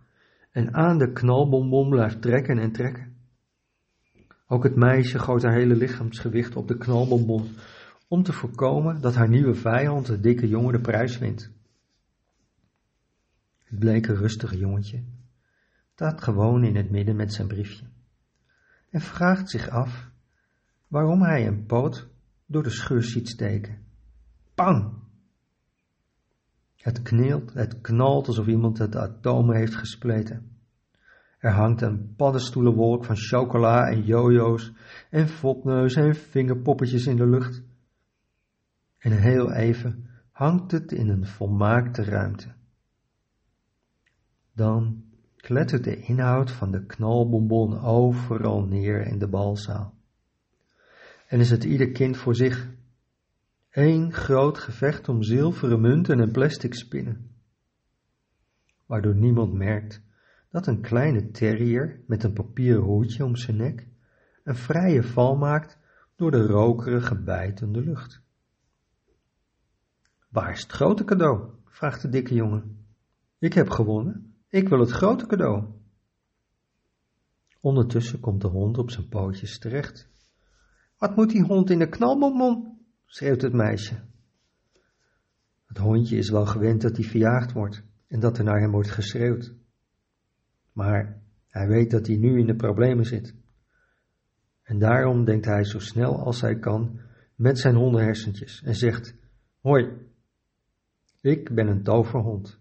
en 0.50 0.74
aan 0.74 0.98
de 0.98 1.12
knalbonbon 1.12 1.90
blijft 1.90 2.22
trekken 2.22 2.58
en 2.58 2.72
trekken. 2.72 3.16
Ook 4.46 4.62
het 4.62 4.76
meisje 4.76 5.18
gooit 5.18 5.42
haar 5.42 5.54
hele 5.54 5.76
lichaamsgewicht 5.76 6.56
op 6.56 6.68
de 6.68 6.78
knalbonbon 6.78 7.48
om 8.12 8.22
te 8.22 8.32
voorkomen 8.32 9.00
dat 9.00 9.14
haar 9.14 9.28
nieuwe 9.28 9.54
vijand, 9.54 10.06
de 10.06 10.20
dikke 10.20 10.48
jongen, 10.48 10.72
de 10.72 10.80
prijs 10.80 11.18
wint. 11.18 11.50
Het 13.64 13.78
bleke 13.78 14.14
rustige 14.14 14.58
jongetje 14.58 15.02
staat 15.92 16.22
gewoon 16.22 16.64
in 16.64 16.76
het 16.76 16.90
midden 16.90 17.16
met 17.16 17.32
zijn 17.32 17.48
briefje 17.48 17.84
en 18.90 19.00
vraagt 19.00 19.50
zich 19.50 19.68
af 19.68 20.10
waarom 20.88 21.22
hij 21.22 21.46
een 21.46 21.66
poot 21.66 22.08
door 22.46 22.62
de 22.62 22.70
scheur 22.70 23.02
ziet 23.02 23.28
steken. 23.28 23.78
Pang! 24.54 24.94
Het 26.76 27.02
kneelt, 27.02 27.52
het 27.52 27.80
knalt 27.80 28.26
alsof 28.26 28.46
iemand 28.46 28.78
het 28.78 28.96
atomen 28.96 29.56
heeft 29.56 29.74
gespleten. 29.74 30.56
Er 31.38 31.52
hangt 31.52 31.82
een 31.82 32.14
paddenstoelenwolk 32.16 33.04
van 33.04 33.16
chocola 33.16 33.88
en 33.88 34.02
jojo's 34.02 34.72
en 35.10 35.28
fopneuzen 35.28 36.04
en 36.04 36.14
vingerpoppetjes 36.14 37.06
in 37.06 37.16
de 37.16 37.26
lucht. 37.26 37.70
En 39.02 39.12
heel 39.12 39.52
even 39.52 40.10
hangt 40.30 40.70
het 40.70 40.92
in 40.92 41.08
een 41.08 41.26
volmaakte 41.26 42.04
ruimte. 42.04 42.54
Dan 44.52 45.04
klettert 45.36 45.84
de 45.84 46.00
inhoud 46.00 46.50
van 46.50 46.70
de 46.70 46.86
knalbonbon 46.86 47.80
overal 47.80 48.64
neer 48.64 49.06
in 49.06 49.18
de 49.18 49.28
balzaal. 49.28 49.94
En 51.26 51.40
is 51.40 51.50
het 51.50 51.64
ieder 51.64 51.90
kind 51.90 52.16
voor 52.16 52.34
zich. 52.34 52.68
Eén 53.70 54.12
groot 54.12 54.58
gevecht 54.58 55.08
om 55.08 55.22
zilveren 55.22 55.80
munten 55.80 56.20
en 56.20 56.32
plastic 56.32 56.74
spinnen. 56.74 57.30
Waardoor 58.86 59.14
niemand 59.14 59.52
merkt 59.52 60.02
dat 60.50 60.66
een 60.66 60.80
kleine 60.80 61.30
terrier 61.30 62.00
met 62.06 62.22
een 62.22 62.32
papieren 62.32 62.82
hoedje 62.82 63.24
om 63.24 63.36
zijn 63.36 63.56
nek 63.56 63.86
een 64.44 64.56
vrije 64.56 65.02
val 65.02 65.36
maakt 65.36 65.78
door 66.16 66.30
de 66.30 66.46
rokerige 66.46 67.22
bijtende 67.22 67.80
lucht. 67.80 68.22
Waar 70.32 70.50
is 70.50 70.62
het 70.62 70.72
grote 70.72 71.04
cadeau? 71.04 71.50
vraagt 71.64 72.02
de 72.02 72.08
dikke 72.08 72.34
jongen. 72.34 72.86
Ik 73.38 73.52
heb 73.52 73.70
gewonnen. 73.70 74.34
Ik 74.48 74.68
wil 74.68 74.80
het 74.80 74.90
grote 74.90 75.26
cadeau. 75.26 75.64
Ondertussen 77.60 78.20
komt 78.20 78.40
de 78.40 78.48
hond 78.48 78.78
op 78.78 78.90
zijn 78.90 79.08
pootjes 79.08 79.58
terecht. 79.58 80.08
Wat 80.98 81.16
moet 81.16 81.30
die 81.30 81.42
hond 81.42 81.70
in 81.70 81.78
de 81.78 81.88
knalbonbon? 81.88 82.78
schreeuwt 83.04 83.42
het 83.42 83.52
meisje. 83.52 84.00
Het 85.66 85.78
hondje 85.78 86.16
is 86.16 86.30
wel 86.30 86.46
gewend 86.46 86.82
dat 86.82 86.96
hij 86.96 87.06
verjaagd 87.06 87.52
wordt 87.52 87.82
en 88.08 88.20
dat 88.20 88.38
er 88.38 88.44
naar 88.44 88.60
hem 88.60 88.70
wordt 88.70 88.90
geschreeuwd. 88.90 89.54
Maar 90.72 91.22
hij 91.46 91.68
weet 91.68 91.90
dat 91.90 92.06
hij 92.06 92.16
nu 92.16 92.38
in 92.38 92.46
de 92.46 92.56
problemen 92.56 93.04
zit. 93.04 93.34
En 94.62 94.78
daarom 94.78 95.24
denkt 95.24 95.44
hij 95.44 95.64
zo 95.64 95.78
snel 95.78 96.24
als 96.24 96.40
hij 96.40 96.58
kan 96.58 97.00
met 97.34 97.58
zijn 97.58 97.74
hondenhersentjes 97.74 98.62
en 98.62 98.74
zegt: 98.74 99.14
Hoi, 99.60 100.10
ik 101.22 101.54
ben 101.54 101.66
een 101.66 101.82
toverhond, 101.82 102.60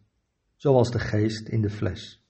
zoals 0.56 0.91
de 0.91 1.00
geest 1.00 1.48
in 1.48 1.62
de 1.62 1.70
fles. 1.70 2.25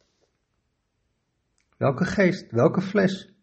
Welke 1.78 2.06
geest, 2.06 2.52
welke 2.52 2.82
fles? 2.82 3.34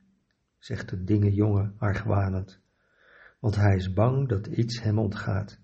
zegt 0.59 0.89
de 0.89 1.05
dinge 1.05 1.35
jongen 1.35 1.75
argwanend, 1.79 2.61
want 3.39 3.57
hij 3.57 3.77
is 3.77 3.93
bang 3.93 4.29
dat 4.29 4.47
iets 4.47 4.83
hem 4.83 4.99
ontgaat. 4.99 5.61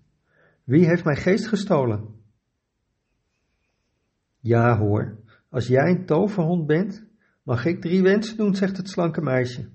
Wie 0.63 0.85
heeft 0.85 1.03
mijn 1.03 1.17
geest 1.17 1.47
gestolen? 1.47 2.21
Ja 4.39 4.77
hoor, 4.77 5.19
als 5.49 5.67
jij 5.67 5.89
een 5.89 6.05
toverhond 6.05 6.67
bent, 6.67 7.05
mag 7.43 7.65
ik 7.65 7.81
drie 7.81 8.01
wensen 8.01 8.37
doen, 8.37 8.55
zegt 8.55 8.77
het 8.77 8.89
slanke 8.89 9.21
meisje. 9.21 9.69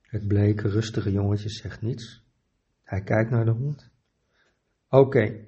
Het 0.00 0.26
bleke, 0.26 0.68
rustige 0.68 1.12
jongetje 1.12 1.48
zegt 1.48 1.80
niets. 1.80 2.24
Hij 2.82 3.02
kijkt 3.02 3.30
naar 3.30 3.44
de 3.44 3.50
hond. 3.50 3.90
Oké, 4.88 5.47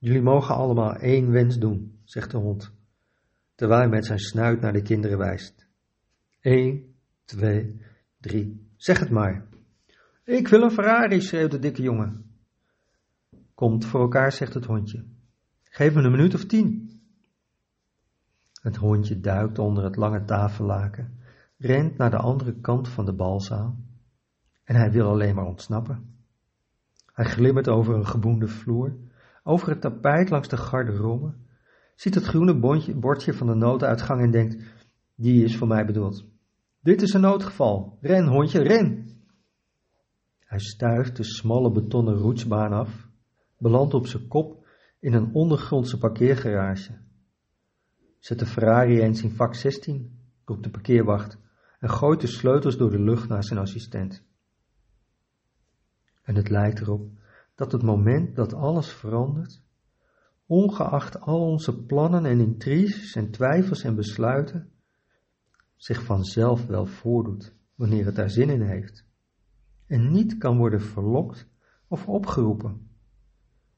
jullie 0.00 0.22
mogen 0.22 0.54
allemaal 0.54 0.94
één 0.94 1.30
wens 1.30 1.58
doen, 1.58 2.00
zegt 2.04 2.30
de 2.30 2.36
hond, 2.36 2.72
terwijl 3.54 3.80
hij 3.80 3.90
met 3.90 4.06
zijn 4.06 4.18
snuit 4.18 4.60
naar 4.60 4.72
de 4.72 4.82
kinderen 4.82 5.18
wijst. 5.18 5.66
Eén, 6.40 6.94
twee, 7.24 7.80
drie, 8.20 8.68
zeg 8.76 8.98
het 8.98 9.10
maar. 9.10 9.46
Ik 10.24 10.48
wil 10.48 10.62
een 10.62 10.70
Ferrari, 10.70 11.20
schreeuwt 11.20 11.50
de 11.50 11.58
dikke 11.58 11.82
jongen. 11.82 12.24
Komt 13.54 13.84
voor 13.84 14.00
elkaar, 14.00 14.32
zegt 14.32 14.54
het 14.54 14.64
hondje. 14.64 15.04
Geef 15.62 15.94
me 15.94 16.02
een 16.02 16.10
minuut 16.10 16.34
of 16.34 16.44
tien. 16.44 17.00
Het 18.62 18.76
hondje 18.76 19.20
duikt 19.20 19.58
onder 19.58 19.84
het 19.84 19.96
lange 19.96 20.24
tafellaken, 20.24 21.18
rent 21.56 21.96
naar 21.96 22.10
de 22.10 22.16
andere 22.16 22.60
kant 22.60 22.88
van 22.88 23.04
de 23.04 23.14
balzaal 23.14 23.76
en 24.70 24.76
hij 24.76 24.90
wil 24.90 25.08
alleen 25.08 25.34
maar 25.34 25.46
ontsnappen. 25.46 26.14
Hij 27.12 27.24
glimmert 27.24 27.68
over 27.68 27.94
een 27.94 28.06
geboende 28.06 28.48
vloer, 28.48 28.96
over 29.50 29.68
het 29.68 29.80
tapijt 29.80 30.30
langs 30.30 30.48
de 30.48 30.56
garderobe, 30.56 31.34
ziet 31.94 32.14
het 32.14 32.24
groene 32.24 32.58
bondje, 32.58 32.94
bordje 32.94 33.34
van 33.34 33.46
de 33.46 33.54
nooduitgang 33.54 34.22
en 34.22 34.30
denkt, 34.30 34.56
die 35.14 35.44
is 35.44 35.56
voor 35.56 35.68
mij 35.68 35.86
bedoeld. 35.86 36.24
Dit 36.80 37.02
is 37.02 37.12
een 37.12 37.20
noodgeval. 37.20 37.98
Ren, 38.00 38.26
hondje, 38.26 38.62
ren! 38.62 39.08
Hij 40.38 40.58
stuift 40.58 41.16
de 41.16 41.24
smalle 41.24 41.72
betonnen 41.72 42.14
roetsbaan 42.14 42.72
af, 42.72 43.08
belandt 43.58 43.94
op 43.94 44.06
zijn 44.06 44.28
kop 44.28 44.66
in 45.00 45.12
een 45.12 45.34
ondergrondse 45.34 45.98
parkeergarage 45.98 46.98
Zet 48.18 48.38
de 48.38 48.46
Ferrari 48.46 49.00
eens 49.00 49.22
in 49.22 49.30
vak 49.30 49.54
16, 49.54 50.18
roept 50.44 50.62
de 50.62 50.70
parkeerwacht 50.70 51.38
en 51.78 51.90
gooit 51.90 52.20
de 52.20 52.26
sleutels 52.26 52.76
door 52.76 52.90
de 52.90 53.00
lucht 53.00 53.28
naar 53.28 53.44
zijn 53.44 53.58
assistent. 53.58 54.22
En 56.22 56.34
het 56.34 56.48
lijkt 56.48 56.80
erop 56.80 57.19
dat 57.60 57.72
het 57.72 57.82
moment 57.82 58.36
dat 58.36 58.54
alles 58.54 58.92
verandert, 58.92 59.62
ongeacht 60.46 61.20
al 61.20 61.40
onze 61.40 61.84
plannen 61.84 62.24
en 62.24 62.40
intriges 62.40 63.14
en 63.14 63.30
twijfels 63.30 63.82
en 63.82 63.94
besluiten, 63.94 64.70
zich 65.76 66.02
vanzelf 66.02 66.66
wel 66.66 66.86
voordoet 66.86 67.54
wanneer 67.74 68.04
het 68.04 68.14
daar 68.14 68.30
zin 68.30 68.50
in 68.50 68.60
heeft 68.60 69.04
en 69.86 70.10
niet 70.10 70.38
kan 70.38 70.56
worden 70.56 70.80
verlokt 70.80 71.48
of 71.88 72.06
opgeroepen, 72.06 72.88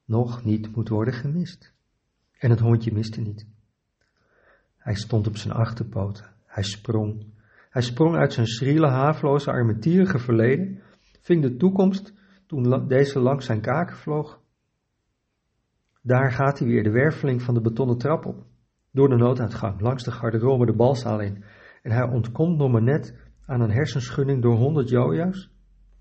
nog 0.05 0.45
niet 0.45 0.77
moet 0.77 0.89
worden 0.89 1.15
gemist. 1.15 1.75
En 2.39 2.51
het 2.51 2.61
hondje 2.61 2.93
miste 2.93 3.21
niet. 3.21 3.47
Hij 4.77 4.95
stond 4.95 5.27
op 5.27 5.37
zijn 5.37 5.55
achterpoten, 5.55 6.33
hij 6.47 6.63
sprong. 6.63 7.27
Hij 7.71 7.83
sprong 7.83 8.17
uit 8.17 8.33
zijn 8.33 8.47
schriele, 8.47 8.89
haafloze, 8.89 9.51
armetierige 9.51 10.19
verleden, 10.19 10.83
ving 11.21 11.43
de 11.43 11.57
toekomst 11.57 12.13
toen 12.53 12.89
deze 12.89 13.21
langs 13.21 13.47
zijn 13.47 13.61
kaken 13.61 13.97
vloog. 13.97 14.41
Daar 16.03 16.33
gaat 16.33 16.59
hij 16.59 16.69
weer 16.69 16.83
de 16.83 16.91
werveling 16.91 17.43
van 17.43 17.55
de 17.55 17.61
betonnen 17.61 17.99
trap 17.99 18.27
op, 18.27 18.47
door 18.91 19.09
de 19.09 19.17
nooduitgang, 19.17 19.81
langs 19.81 20.05
de 20.05 20.11
garderobe 20.11 20.67
de 20.67 20.75
balzaal 20.75 21.21
in, 21.21 21.45
en 21.83 21.91
hij 21.91 22.03
ontkomt 22.03 22.59
nog 22.59 22.71
maar 22.71 22.83
net 22.83 23.17
aan 23.47 23.61
een 23.61 23.71
hersenschudding 23.71 24.43
door 24.43 24.57
honderd 24.57 24.89
jojo's, 24.89 25.51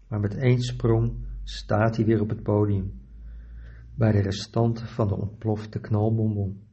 maar 0.08 0.20
met 0.20 0.36
één 0.36 0.60
sprong 0.60 1.26
staat 1.44 1.96
hij 1.96 2.06
weer 2.06 2.22
op 2.22 2.30
het 2.30 2.44
podium, 2.44 3.02
bij 3.96 4.12
de 4.12 4.22
restanten 4.22 4.88
van 4.88 5.08
de 5.08 5.16
ontplofte 5.16 5.80
knalbonbon. 5.80 6.68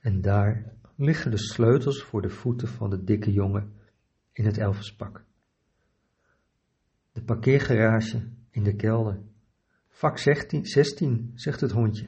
En 0.00 0.20
daar 0.20 0.72
liggen 0.96 1.30
de 1.30 1.38
sleutels 1.38 2.02
voor 2.02 2.22
de 2.22 2.30
voeten 2.30 2.68
van 2.68 2.90
de 2.90 3.04
dikke 3.04 3.32
jongen 3.32 3.72
in 4.32 4.44
het 4.44 4.58
elfenspak. 4.58 5.24
De 7.12 7.22
parkeergarage 7.22 8.42
in 8.54 8.62
de 8.62 8.74
kelder. 8.74 9.20
Vak 9.88 10.18
16, 10.18 10.66
16, 10.66 11.32
zegt 11.34 11.60
het 11.60 11.70
hondje. 11.70 12.06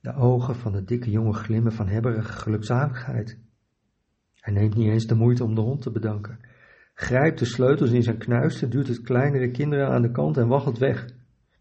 De 0.00 0.14
ogen 0.14 0.56
van 0.56 0.72
de 0.72 0.84
dikke 0.84 1.10
jongen 1.10 1.34
glimmen 1.34 1.72
van 1.72 1.88
hebberige 1.88 2.32
gelukzaligheid. 2.32 3.38
Hij 4.34 4.52
neemt 4.52 4.74
niet 4.74 4.88
eens 4.88 5.06
de 5.06 5.14
moeite 5.14 5.44
om 5.44 5.54
de 5.54 5.60
hond 5.60 5.82
te 5.82 5.90
bedanken. 5.90 6.40
Grijpt 6.94 7.38
de 7.38 7.44
sleutels 7.44 7.90
in 7.90 8.02
zijn 8.02 8.18
knuisten, 8.18 8.70
duwt 8.70 8.88
het 8.88 9.02
kleinere 9.02 9.50
kinderen 9.50 9.88
aan 9.88 10.02
de 10.02 10.10
kant 10.10 10.36
en 10.36 10.48
waggelt 10.48 10.78
weg. 10.78 11.06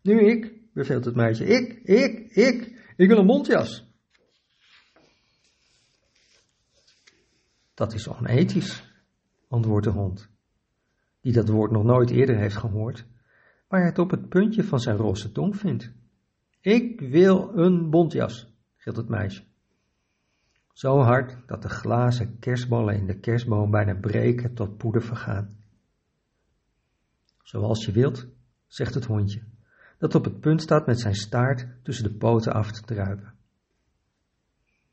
Nu 0.02 0.20
ik, 0.20 0.54
beveelt 0.74 1.06
het 1.06 1.16
meisje. 1.16 1.46
Ik, 1.46 1.74
ik, 1.84 2.32
ik, 2.32 2.84
ik 2.96 3.08
wil 3.08 3.18
een 3.18 3.26
mondjas. 3.26 3.86
Dat 7.74 7.94
is 7.94 8.08
onethisch, 8.08 8.94
antwoordt 9.48 9.86
de 9.86 9.92
hond, 9.92 10.30
die 11.28 11.36
dat 11.36 11.50
woord 11.50 11.72
nog 11.72 11.84
nooit 11.84 12.10
eerder 12.10 12.38
heeft 12.38 12.58
gehoord, 12.58 13.06
maar 13.70 13.86
het 13.86 14.00
op 14.00 14.12
het 14.12 14.30
puntje 14.30 14.64
van 14.64 14.80
zijn 14.80 14.98
rosse 14.98 15.32
tong 15.32 15.58
vindt. 15.58 15.92
Ik 16.62 17.00
wil 17.00 17.52
een 17.58 17.90
bontjas, 17.90 18.54
gilt 18.76 18.96
het 18.96 19.10
meisje. 19.10 19.44
Zo 20.74 21.00
hard 21.00 21.38
dat 21.48 21.62
de 21.62 21.70
glazen 21.70 22.40
kerstballen 22.40 22.96
in 22.96 23.06
de 23.06 23.20
kerstboom 23.20 23.72
bijna 23.72 23.94
breken 23.94 24.54
tot 24.54 24.78
poeder 24.78 25.02
vergaan. 25.02 25.50
Zoals 27.44 27.86
je 27.86 27.92
wilt, 27.92 28.28
zegt 28.68 28.94
het 28.94 29.06
hondje, 29.06 29.44
dat 29.98 30.16
op 30.16 30.24
het 30.24 30.40
punt 30.40 30.62
staat 30.62 30.86
met 30.86 31.00
zijn 31.00 31.16
staart 31.16 31.68
tussen 31.84 32.04
de 32.04 32.18
poten 32.18 32.54
af 32.54 32.72
te 32.72 32.82
druipen. 32.82 33.34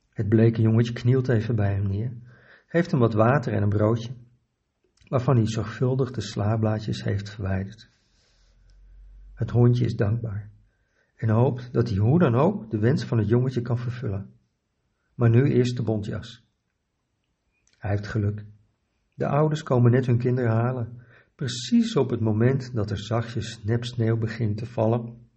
Het 0.09 0.29
bleke 0.29 0.63
jongetje 0.63 0.93
knielt 0.93 1.29
even 1.29 1.57
bij 1.57 1.73
hem 1.73 1.87
neer, 1.87 2.13
geeft 2.67 2.91
hem 2.91 3.01
wat 3.01 3.15
water 3.15 3.53
en 3.53 3.63
een 3.63 3.69
broodje, 3.69 4.15
waarvan 5.15 5.37
hij 5.37 5.47
zorgvuldig 5.47 6.11
de 6.11 6.21
slaablaadjes 6.21 7.03
heeft 7.03 7.31
verwijderd. 7.31 7.89
Het 9.35 9.51
hondje 9.51 9.85
is 9.85 9.97
dankbaar 9.97 10.51
en 11.17 11.29
hoopt 11.29 11.73
dat 11.73 11.89
hij 11.89 11.99
hoe 11.99 12.19
dan 12.19 12.35
ook 12.35 12.71
de 12.71 12.79
wens 12.79 13.05
van 13.05 13.19
het 13.19 13.29
jongetje 13.29 13.63
kan 13.63 13.79
vervullen. 13.79 14.31
Maar 15.15 15.31
nu 15.31 15.53
eerst 15.53 15.77
de 15.77 15.83
bontjas. 15.83 16.45
Hij 17.79 17.91
heeft 17.91 18.07
geluk. 18.07 18.45
De 19.15 19.27
ouders 19.27 19.63
komen 19.63 19.91
net 19.91 20.07
hun 20.07 20.19
kinderen 20.19 20.51
halen, 20.51 21.01
precies 21.35 21.97
op 21.97 22.11
het 22.11 22.21
moment 22.21 22.75
dat 22.75 22.91
er 22.91 22.99
zachtjes 22.99 23.61
sneeuw 23.81 24.17
begint 24.17 24.57
te 24.57 24.67
vallen 24.67 25.29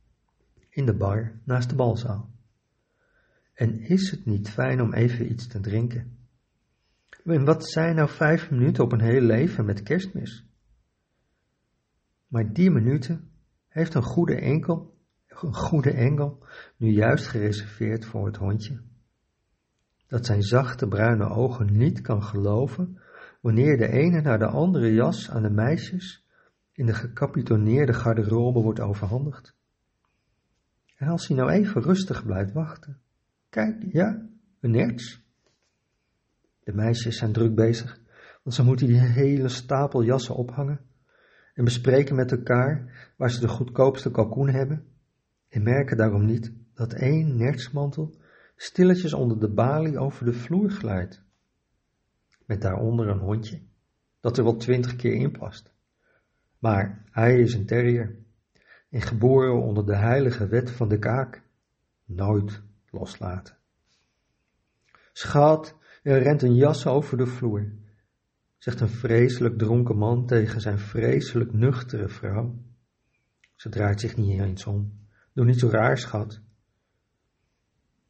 in 0.69 0.85
de 0.85 0.93
bar 0.93 1.31
naast 1.43 1.69
de 1.69 1.75
balzaal. 1.75 2.29
En 3.53 3.79
is 3.79 4.11
het 4.11 4.25
niet 4.25 4.49
fijn 4.49 4.81
om 4.81 4.93
even 4.93 5.31
iets 5.31 5.47
te 5.47 5.59
drinken? 5.59 6.16
En 7.27 7.45
wat 7.45 7.69
zijn 7.69 7.95
nou 7.95 8.09
vijf 8.09 8.51
minuten 8.51 8.83
op 8.83 8.91
een 8.91 9.01
heel 9.01 9.21
leven 9.21 9.65
met 9.65 9.83
kerstmis? 9.83 10.45
Maar 12.27 12.53
die 12.53 12.71
minuten 12.71 13.31
heeft 13.67 13.93
een 13.93 14.03
goede 14.03 14.35
enkel, 14.35 14.97
een 15.27 15.55
goede 15.55 15.91
engel 15.91 16.45
nu 16.77 16.89
juist 16.89 17.27
gereserveerd 17.27 18.05
voor 18.05 18.25
het 18.25 18.37
hondje 18.37 18.81
dat 20.07 20.25
zijn 20.25 20.41
zachte 20.41 20.87
bruine 20.87 21.29
ogen 21.29 21.77
niet 21.77 22.01
kan 22.01 22.23
geloven 22.23 22.99
wanneer 23.41 23.77
de 23.77 23.87
ene 23.87 24.21
naar 24.21 24.39
de 24.39 24.47
andere 24.47 24.93
jas 24.93 25.29
aan 25.29 25.41
de 25.41 25.49
meisjes 25.49 26.25
in 26.71 26.85
de 26.85 26.93
gecapitoneerde 26.93 27.93
garderobe 27.93 28.61
wordt 28.61 28.79
overhandigd. 28.79 29.55
En 30.95 31.07
als 31.07 31.27
hij 31.27 31.37
nou 31.37 31.51
even 31.51 31.81
rustig 31.81 32.25
blijft 32.25 32.53
wachten. 32.53 32.99
Kijk, 33.49 33.85
ja, 33.91 34.27
een 34.59 34.71
nerts. 34.71 35.25
De 36.67 36.73
meisjes 36.73 37.17
zijn 37.17 37.31
druk 37.31 37.55
bezig, 37.55 37.99
want 38.43 38.55
ze 38.55 38.63
moeten 38.63 38.87
die 38.87 38.99
hele 38.99 39.47
stapel 39.47 40.03
jassen 40.03 40.35
ophangen 40.35 40.79
en 41.53 41.63
bespreken 41.63 42.15
met 42.15 42.31
elkaar 42.31 43.11
waar 43.17 43.31
ze 43.31 43.39
de 43.39 43.47
goedkoopste 43.47 44.11
kalkoen 44.11 44.49
hebben 44.49 44.85
en 45.49 45.63
merken 45.63 45.97
daarom 45.97 46.25
niet 46.25 46.51
dat 46.73 46.93
één 46.93 47.37
nertsmantel 47.37 48.15
stilletjes 48.55 49.13
onder 49.13 49.39
de 49.39 49.49
balie 49.49 49.97
over 49.97 50.25
de 50.25 50.33
vloer 50.33 50.69
glijdt, 50.69 51.21
met 52.45 52.61
daaronder 52.61 53.07
een 53.07 53.19
hondje, 53.19 53.61
dat 54.19 54.37
er 54.37 54.43
wel 54.43 54.57
twintig 54.57 54.95
keer 54.95 55.13
in 55.13 55.31
past. 55.31 55.73
Maar 56.59 57.03
hij 57.11 57.39
is 57.39 57.53
een 57.53 57.65
terrier, 57.65 58.15
en 58.89 59.01
geboren 59.01 59.61
onder 59.61 59.85
de 59.85 59.95
heilige 59.95 60.47
wet 60.47 60.71
van 60.71 60.89
de 60.89 60.99
kaak, 60.99 61.41
nooit 62.05 62.61
loslaten. 62.89 63.57
Schat, 65.13 65.76
er 66.07 66.21
rent 66.21 66.41
een 66.41 66.55
jas 66.55 66.85
over 66.85 67.17
de 67.17 67.25
vloer, 67.25 67.71
zegt 68.57 68.79
een 68.79 68.89
vreselijk 68.89 69.57
dronken 69.57 69.97
man 69.97 70.25
tegen 70.25 70.61
zijn 70.61 70.79
vreselijk 70.79 71.53
nuchtere 71.53 72.07
vrouw. 72.07 72.55
Ze 73.55 73.69
draait 73.69 73.99
zich 73.99 74.17
niet 74.17 74.39
eens 74.39 74.65
om. 74.65 75.07
Doe 75.33 75.45
niet 75.45 75.59
zo 75.59 75.69
raar, 75.69 75.97
schat 75.97 76.41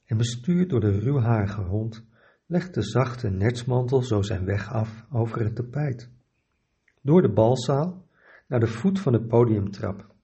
en 0.07 0.17
bestuurd 0.17 0.69
door 0.69 0.79
de 0.79 0.99
ruwharige 0.99 1.61
hond, 1.61 2.05
legt 2.45 2.73
de 2.73 2.81
zachte 2.81 3.29
netsmantel 3.29 4.01
zo 4.01 4.21
zijn 4.21 4.45
weg 4.45 4.73
af 4.73 5.05
over 5.11 5.43
het 5.43 5.55
tapijt. 5.55 6.09
Door 7.01 7.21
de 7.21 7.33
balzaal 7.33 8.05
naar 8.47 8.59
de 8.59 8.67
voet 8.67 8.99
van 8.99 9.11
de 9.11 9.21
podiumtrap. 9.21 10.15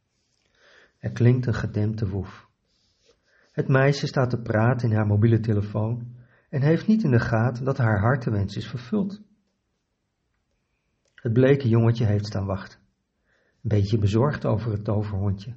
Er 0.99 1.11
klinkt 1.11 1.45
een 1.45 1.53
gedempte 1.53 2.09
woef. 2.09 2.47
Het 3.51 3.67
meisje 3.67 4.07
staat 4.07 4.29
te 4.29 4.41
praten 4.41 4.89
in 4.89 4.95
haar 4.95 5.07
mobiele 5.07 5.39
telefoon 5.39 6.15
en 6.53 6.61
heeft 6.61 6.87
niet 6.87 7.03
in 7.03 7.11
de 7.11 7.19
gaten 7.19 7.65
dat 7.65 7.77
haar 7.77 7.99
hartewens 7.99 8.55
is 8.55 8.67
vervuld. 8.67 9.21
Het 11.15 11.33
bleke 11.33 11.67
jongetje 11.67 12.05
heeft 12.05 12.25
staan 12.25 12.45
wachten, 12.45 12.79
een 13.25 13.69
beetje 13.69 13.97
bezorgd 13.97 14.45
over 14.45 14.71
het 14.71 14.83
toverhondje 14.83 15.55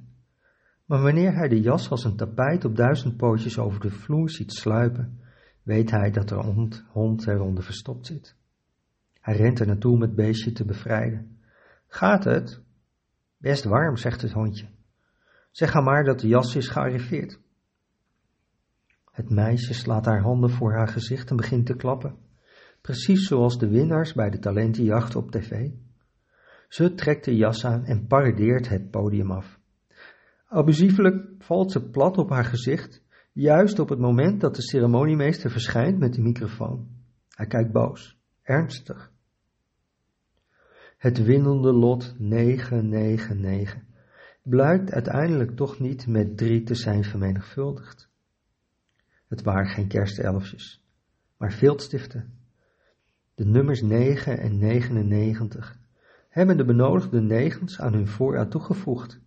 maar 0.87 1.01
wanneer 1.01 1.35
hij 1.35 1.47
de 1.47 1.61
jas 1.61 1.89
als 1.89 2.03
een 2.03 2.15
tapijt 2.15 2.65
op 2.65 2.75
duizend 2.75 3.17
pootjes 3.17 3.57
over 3.57 3.79
de 3.79 3.91
vloer 3.91 4.29
ziet 4.29 4.53
sluipen, 4.53 5.19
weet 5.63 5.91
hij 5.91 6.11
dat 6.11 6.29
de 6.29 6.35
hond, 6.35 6.85
hond 6.89 7.27
eronder 7.27 7.63
verstopt 7.63 8.05
zit. 8.05 8.35
Hij 9.19 9.35
rent 9.35 9.59
er 9.59 9.67
naartoe 9.67 9.93
om 9.93 10.01
het 10.01 10.15
beestje 10.15 10.51
te 10.51 10.65
bevrijden. 10.65 11.37
Gaat 11.87 12.23
het? 12.23 12.61
Best 13.37 13.63
warm, 13.63 13.97
zegt 13.97 14.21
het 14.21 14.31
hondje. 14.31 14.67
Zeg 15.51 15.73
haar 15.73 15.83
maar 15.83 16.03
dat 16.03 16.19
de 16.19 16.27
jas 16.27 16.55
is 16.55 16.67
gearriveerd. 16.67 17.39
Het 19.17 19.29
meisje 19.29 19.73
slaat 19.73 20.05
haar 20.05 20.21
handen 20.21 20.49
voor 20.49 20.73
haar 20.73 20.87
gezicht 20.87 21.29
en 21.29 21.35
begint 21.35 21.65
te 21.65 21.75
klappen, 21.75 22.15
precies 22.81 23.27
zoals 23.27 23.57
de 23.59 23.67
winnaars 23.67 24.13
bij 24.13 24.29
de 24.29 24.39
talentenjacht 24.39 25.15
op 25.15 25.31
tv. 25.31 25.69
Ze 26.67 26.93
trekt 26.93 27.25
de 27.25 27.35
jas 27.35 27.65
aan 27.65 27.85
en 27.85 28.07
paradeert 28.07 28.69
het 28.69 28.91
podium 28.91 29.31
af. 29.31 29.59
Abusievelijk 30.47 31.29
valt 31.39 31.71
ze 31.71 31.89
plat 31.89 32.17
op 32.17 32.29
haar 32.29 32.45
gezicht, 32.45 33.03
juist 33.31 33.79
op 33.79 33.89
het 33.89 33.99
moment 33.99 34.41
dat 34.41 34.55
de 34.55 34.61
ceremoniemeester 34.61 35.51
verschijnt 35.51 35.99
met 35.99 36.13
de 36.13 36.21
microfoon. 36.21 36.87
Hij 37.29 37.47
kijkt 37.47 37.71
boos, 37.71 38.19
ernstig. 38.41 39.11
Het 40.97 41.23
winnende 41.23 41.73
lot 41.73 42.15
999 42.17 43.77
blijkt 44.41 44.91
uiteindelijk 44.91 45.55
toch 45.55 45.79
niet 45.79 46.07
met 46.07 46.37
drie 46.37 46.63
te 46.63 46.75
zijn 46.75 47.03
vermenigvuldigd. 47.03 48.06
Het 49.27 49.41
waren 49.43 49.69
geen 49.69 49.87
kerstelfjes, 49.87 50.83
maar 51.37 51.53
viltstiften. 51.53 52.33
De 53.35 53.45
nummers 53.45 53.81
9 53.81 54.39
en 54.39 54.57
99 54.57 55.79
hebben 56.29 56.57
de 56.57 56.65
benodigde 56.65 57.21
negens 57.21 57.79
aan 57.79 57.93
hun 57.93 58.07
voorraad 58.07 58.51
toegevoegd 58.51 59.19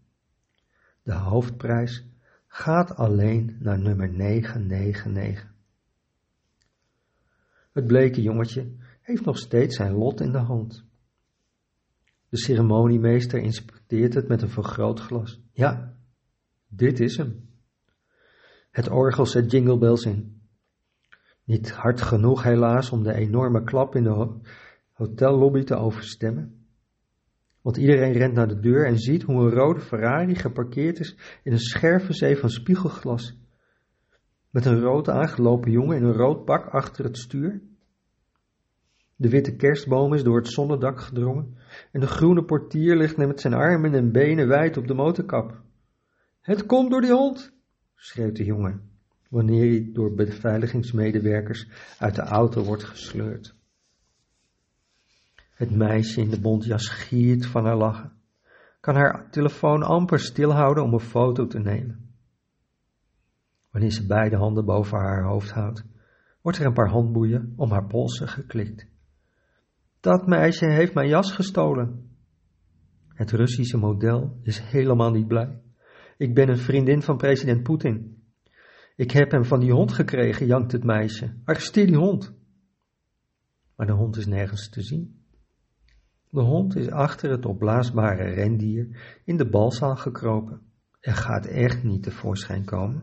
de 1.02 1.12
hoofdprijs 1.12 2.06
gaat 2.46 2.96
alleen 2.96 3.56
naar 3.60 3.78
nummer 3.78 4.12
999. 4.12 5.54
Het 7.72 7.86
bleke 7.86 8.22
jongetje 8.22 8.72
heeft 9.00 9.24
nog 9.24 9.38
steeds 9.38 9.76
zijn 9.76 9.92
lot 9.92 10.20
in 10.20 10.32
de 10.32 10.38
hand. 10.38 10.84
De 12.28 12.38
ceremoniemeester 12.38 13.40
inspecteert 13.40 14.14
het 14.14 14.28
met 14.28 14.42
een 14.42 14.48
vergrootglas. 14.48 15.40
Ja, 15.52 15.96
dit 16.68 17.00
is 17.00 17.16
hem. 17.16 17.48
Het 18.70 18.90
orgel 18.90 19.26
zet 19.26 19.50
jingle 19.50 19.78
bells 19.78 20.04
in. 20.04 20.40
Niet 21.44 21.70
hard 21.70 22.00
genoeg 22.00 22.42
helaas 22.42 22.90
om 22.90 23.02
de 23.02 23.14
enorme 23.14 23.64
klap 23.64 23.94
in 23.94 24.02
de 24.02 24.40
hotellobby 24.92 25.62
te 25.62 25.76
overstemmen. 25.76 26.60
Want 27.60 27.76
iedereen 27.76 28.12
rent 28.12 28.34
naar 28.34 28.48
de 28.48 28.60
deur 28.60 28.86
en 28.86 28.98
ziet 28.98 29.22
hoe 29.22 29.40
een 29.40 29.50
rode 29.50 29.80
Ferrari 29.80 30.34
geparkeerd 30.34 30.98
is 30.98 31.16
in 31.42 31.52
een 31.52 31.58
scherve 31.58 32.12
zee 32.12 32.36
van 32.36 32.50
spiegelglas. 32.50 33.38
Met 34.50 34.64
een 34.64 34.80
rood 34.80 35.08
aangelopen 35.08 35.70
jongen 35.70 35.96
in 35.96 36.04
een 36.04 36.12
rood 36.12 36.44
pak 36.44 36.66
achter 36.66 37.04
het 37.04 37.18
stuur. 37.18 37.62
De 39.16 39.28
witte 39.28 39.56
kerstboom 39.56 40.14
is 40.14 40.22
door 40.22 40.36
het 40.36 40.48
zonnedak 40.48 41.00
gedrongen 41.00 41.56
en 41.92 42.00
de 42.00 42.06
groene 42.06 42.44
portier 42.44 42.96
ligt 42.96 43.16
met 43.16 43.40
zijn 43.40 43.54
armen 43.54 43.94
en 43.94 44.12
benen 44.12 44.48
wijd 44.48 44.76
op 44.76 44.86
de 44.86 44.94
motorkap. 44.94 45.62
Het 46.40 46.66
komt 46.66 46.90
door 46.90 47.00
die 47.00 47.12
hond, 47.12 47.52
schreeuwt 48.00 48.36
de 48.36 48.44
jongen, 48.44 48.90
wanneer 49.28 49.68
hij 49.68 49.90
door 49.92 50.14
beveiligingsmedewerkers 50.14 51.68
uit 51.98 52.14
de 52.14 52.22
auto 52.22 52.62
wordt 52.62 52.84
gesleurd. 52.84 53.54
Het 55.54 55.70
meisje 55.70 56.20
in 56.20 56.30
de 56.30 56.40
bontjas 56.40 56.88
giert 56.88 57.46
van 57.46 57.64
haar 57.64 57.76
lachen, 57.76 58.12
kan 58.80 58.94
haar 58.94 59.30
telefoon 59.30 59.82
amper 59.82 60.18
stilhouden 60.18 60.84
om 60.84 60.92
een 60.92 61.00
foto 61.00 61.46
te 61.46 61.58
nemen. 61.58 62.14
Wanneer 63.70 63.90
ze 63.90 64.06
beide 64.06 64.36
handen 64.36 64.64
boven 64.64 64.98
haar 64.98 65.24
hoofd 65.24 65.50
houdt, 65.50 65.84
wordt 66.40 66.58
er 66.58 66.66
een 66.66 66.72
paar 66.72 66.90
handboeien 66.90 67.52
om 67.56 67.70
haar 67.70 67.86
polsen 67.86 68.28
geklikt. 68.28 68.86
Dat 70.00 70.26
meisje 70.26 70.66
heeft 70.66 70.94
mijn 70.94 71.08
jas 71.08 71.32
gestolen. 71.32 72.10
Het 73.08 73.30
Russische 73.30 73.76
model 73.76 74.38
is 74.42 74.58
helemaal 74.58 75.10
niet 75.10 75.28
blij. 75.28 75.60
Ik 76.20 76.34
ben 76.34 76.48
een 76.48 76.58
vriendin 76.58 77.02
van 77.02 77.16
president 77.16 77.62
Poetin. 77.62 78.22
Ik 78.96 79.10
heb 79.10 79.30
hem 79.30 79.44
van 79.44 79.60
die 79.60 79.72
hond 79.72 79.92
gekregen, 79.92 80.46
jankt 80.46 80.72
het 80.72 80.84
meisje. 80.84 81.34
Arresteer 81.44 81.86
die 81.86 81.96
hond. 81.96 82.34
Maar 83.76 83.86
de 83.86 83.92
hond 83.92 84.16
is 84.16 84.26
nergens 84.26 84.68
te 84.68 84.82
zien. 84.82 85.24
De 86.30 86.40
hond 86.40 86.76
is 86.76 86.90
achter 86.90 87.30
het 87.30 87.46
opblaasbare 87.46 88.22
rendier 88.22 89.18
in 89.24 89.36
de 89.36 89.48
balzaal 89.48 89.96
gekropen 89.96 90.60
en 91.00 91.14
gaat 91.14 91.46
echt 91.46 91.82
niet 91.82 92.02
tevoorschijn 92.02 92.64
komen. 92.64 93.02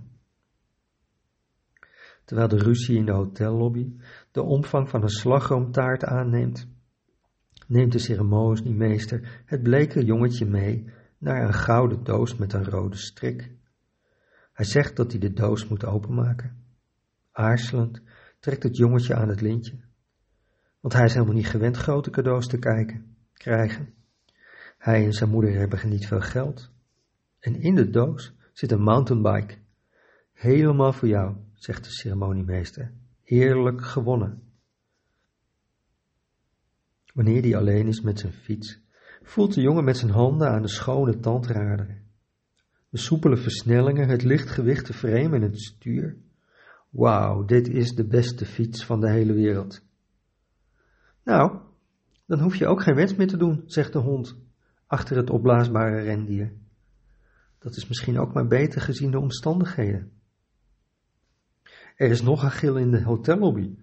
Terwijl 2.26 2.48
de 2.48 2.58
ruzie 2.58 2.98
in 2.98 3.06
de 3.06 3.14
hotellobby 3.14 3.96
de 4.32 4.42
omvang 4.42 4.90
van 4.90 5.02
een 5.02 5.10
slagroomtaart 5.10 6.04
aanneemt, 6.04 6.68
neemt 7.68 7.92
de 7.92 8.00
ceremoniemeester 8.00 9.44
het 9.46 9.64
bleke 9.64 10.06
jongetje 10.06 10.46
mee 10.46 10.96
naar 11.18 11.44
een 11.44 11.54
gouden 11.54 12.04
doos 12.04 12.36
met 12.36 12.54
een 12.54 12.66
rode 12.66 12.98
strik. 12.98 13.52
Hij 14.54 14.66
zegt 14.66 14.96
dat 14.96 15.12
hij 15.12 15.20
de 15.20 15.34
doos 15.34 15.68
moet 15.68 15.86
openmaken. 15.86 16.66
Aarzelend 17.32 18.02
trekt 18.40 18.64
het 18.64 18.78
jongetje 18.78 19.16
aan 19.16 19.30
het 19.30 19.42
lintje, 19.42 19.80
want 20.80 20.94
hij 20.94 21.06
is 21.06 21.14
helemaal 21.14 21.36
niet 21.36 21.48
gewend 21.48 21.78
grote 21.78 22.10
cadeaus 22.10 22.48
te 22.48 22.60
kijken, 22.60 23.16
krijgen. 23.34 23.94
Hij 24.78 25.06
en 25.06 25.14
zijn 25.14 25.30
moeder 25.30 25.54
hebben 25.54 25.90
niet 25.90 26.08
veel 26.08 26.22
geld. 26.22 26.72
En 27.40 27.56
in 27.56 27.76
de 27.76 27.90
doos 27.90 28.34
zit 28.54 28.72
een 28.72 28.82
mountainbike. 28.82 29.58
Helemaal 30.34 30.94
voor 30.94 31.08
jou, 31.08 31.36
zegt 31.54 31.84
de 31.84 31.92
ceremoniemeester. 31.92 32.94
Heerlijk 33.24 33.82
gewonnen. 33.82 34.42
Wanneer 37.14 37.42
hij 37.42 37.56
alleen 37.56 37.88
is 37.88 38.02
met 38.02 38.20
zijn 38.20 38.34
fiets, 38.34 38.80
voelt 39.28 39.54
de 39.54 39.62
jongen 39.62 39.84
met 39.84 39.98
zijn 39.98 40.12
handen 40.12 40.50
aan 40.50 40.62
de 40.62 40.70
schone 40.70 41.20
tandraderen. 41.20 42.06
De 42.90 42.98
soepele 42.98 43.38
versnellingen, 43.38 44.08
het 44.08 44.24
lichtgewichte 44.24 44.94
frame 44.94 45.36
en 45.36 45.42
het 45.42 45.62
stuur. 45.62 46.18
Wauw, 46.90 47.46
dit 47.46 47.68
is 47.68 47.92
de 47.92 48.08
beste 48.08 48.46
fiets 48.46 48.86
van 48.86 49.00
de 49.00 49.10
hele 49.10 49.34
wereld. 49.34 49.82
Nou, 51.24 51.60
dan 52.26 52.40
hoef 52.40 52.56
je 52.56 52.68
ook 52.68 52.82
geen 52.82 52.96
wens 52.96 53.16
meer 53.16 53.28
te 53.28 53.38
doen, 53.38 53.64
zegt 53.66 53.94
de 53.94 54.00
hond, 54.00 54.38
achter 54.86 55.18
het 55.18 55.30
opblaasbare 55.30 56.02
rendier. 56.02 56.54
Dat 57.60 57.76
is 57.76 57.88
misschien 57.88 58.20
ook 58.20 58.34
maar 58.34 58.48
beter 58.48 58.82
gezien 58.82 59.12
de 59.12 59.20
omstandigheden. 59.20 60.12
Er 61.96 62.10
is 62.10 62.22
nog 62.22 62.44
een 62.44 62.52
gil 62.52 62.78
in 62.78 62.92
de 62.92 63.04
hotellobby, 63.04 63.76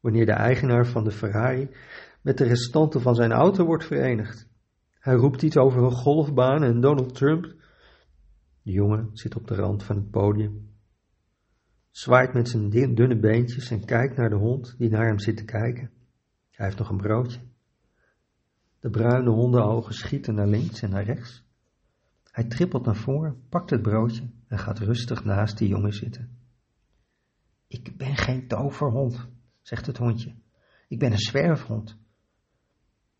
wanneer 0.00 0.26
de 0.26 0.32
eigenaar 0.32 0.86
van 0.86 1.04
de 1.04 1.10
Ferrari 1.10 1.70
met 2.20 2.38
de 2.38 2.44
restanten 2.44 3.00
van 3.00 3.14
zijn 3.14 3.32
auto 3.32 3.64
wordt 3.64 3.84
verenigd. 3.84 4.52
Hij 5.04 5.14
roept 5.14 5.42
iets 5.42 5.56
over 5.56 5.82
een 5.82 5.92
golfbaan 5.92 6.62
en 6.62 6.80
Donald 6.80 7.14
Trump. 7.14 7.42
De 8.62 8.72
jongen 8.72 9.10
zit 9.12 9.36
op 9.36 9.46
de 9.46 9.54
rand 9.54 9.82
van 9.82 9.96
het 9.96 10.10
podium, 10.10 10.70
zwaait 11.90 12.32
met 12.32 12.48
zijn 12.48 12.70
dunne 12.70 13.18
beentjes 13.18 13.70
en 13.70 13.84
kijkt 13.84 14.16
naar 14.16 14.28
de 14.28 14.36
hond 14.36 14.74
die 14.78 14.90
naar 14.90 15.06
hem 15.06 15.18
zit 15.18 15.36
te 15.36 15.44
kijken. 15.44 15.90
Hij 16.50 16.66
heeft 16.66 16.78
nog 16.78 16.88
een 16.88 16.96
broodje. 16.96 17.40
De 18.80 18.90
bruine 18.90 19.30
hondenogen 19.30 19.94
schieten 19.94 20.34
naar 20.34 20.46
links 20.46 20.82
en 20.82 20.90
naar 20.90 21.04
rechts. 21.04 21.44
Hij 22.30 22.44
trippelt 22.44 22.84
naar 22.84 22.96
voren, 22.96 23.42
pakt 23.48 23.70
het 23.70 23.82
broodje 23.82 24.30
en 24.48 24.58
gaat 24.58 24.78
rustig 24.78 25.24
naast 25.24 25.58
die 25.58 25.68
jongen 25.68 25.92
zitten. 25.92 26.38
Ik 27.66 27.96
ben 27.96 28.16
geen 28.16 28.48
toverhond, 28.48 29.28
zegt 29.62 29.86
het 29.86 29.98
hondje. 29.98 30.34
Ik 30.88 30.98
ben 30.98 31.12
een 31.12 31.18
zwerfhond. 31.18 32.02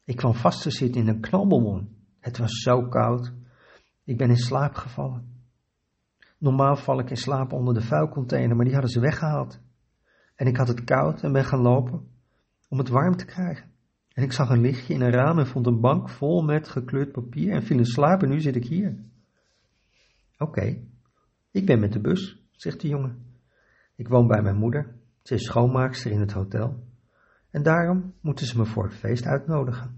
Ik 0.04 0.16
kwam 0.16 0.34
vast 0.34 0.62
te 0.62 0.70
zitten 0.70 1.00
in 1.00 1.08
een 1.08 1.20
knabbelmon. 1.20 1.96
Het 2.20 2.38
was 2.38 2.52
zo 2.52 2.88
koud. 2.88 3.32
Ik 4.04 4.16
ben 4.16 4.28
in 4.28 4.36
slaap 4.36 4.74
gevallen. 4.74 5.32
Normaal 6.38 6.76
val 6.76 6.98
ik 6.98 7.10
in 7.10 7.16
slaap 7.16 7.52
onder 7.52 7.74
de 7.74 7.80
vuilcontainer, 7.80 8.56
maar 8.56 8.64
die 8.64 8.74
hadden 8.74 8.90
ze 8.90 9.00
weggehaald. 9.00 9.60
En 10.34 10.46
ik 10.46 10.56
had 10.56 10.68
het 10.68 10.84
koud 10.84 11.22
en 11.22 11.32
ben 11.32 11.44
gaan 11.44 11.60
lopen 11.60 12.08
om 12.68 12.78
het 12.78 12.88
warm 12.88 13.16
te 13.16 13.24
krijgen. 13.24 13.70
En 14.12 14.22
ik 14.22 14.32
zag 14.32 14.48
een 14.48 14.60
lichtje 14.60 14.94
in 14.94 15.00
een 15.00 15.10
raam 15.10 15.38
en 15.38 15.46
vond 15.46 15.66
een 15.66 15.80
bank 15.80 16.08
vol 16.08 16.42
met 16.42 16.68
gekleurd 16.68 17.12
papier 17.12 17.52
en 17.52 17.62
viel 17.62 17.78
in 17.78 17.86
slaap 17.86 18.22
en 18.22 18.28
nu 18.28 18.40
zit 18.40 18.56
ik 18.56 18.66
hier. 18.66 19.04
Oké, 20.38 20.82
ik 21.50 21.66
ben 21.66 21.80
met 21.80 21.92
de 21.92 22.00
bus, 22.00 22.42
zegt 22.50 22.80
de 22.80 22.88
jongen. 22.88 23.36
Ik 23.96 24.08
woon 24.08 24.26
bij 24.26 24.42
mijn 24.42 24.56
moeder, 24.56 24.94
ze 25.22 25.34
is 25.34 25.44
schoonmaakster 25.44 26.10
in 26.10 26.20
het 26.20 26.32
hotel 26.32 26.82
en 27.54 27.62
daarom 27.62 28.14
moeten 28.20 28.46
ze 28.46 28.58
me 28.58 28.64
voor 28.64 28.84
het 28.84 28.94
feest 28.94 29.26
uitnodigen. 29.26 29.96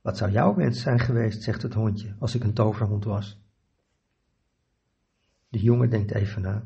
Wat 0.00 0.16
zou 0.16 0.30
jouw 0.30 0.54
wens 0.54 0.80
zijn 0.80 0.98
geweest, 0.98 1.42
zegt 1.42 1.62
het 1.62 1.74
hondje, 1.74 2.14
als 2.18 2.34
ik 2.34 2.42
een 2.44 2.54
toverhond 2.54 3.04
was? 3.04 3.40
De 5.48 5.58
jongen 5.58 5.90
denkt 5.90 6.14
even 6.14 6.42
na, 6.42 6.64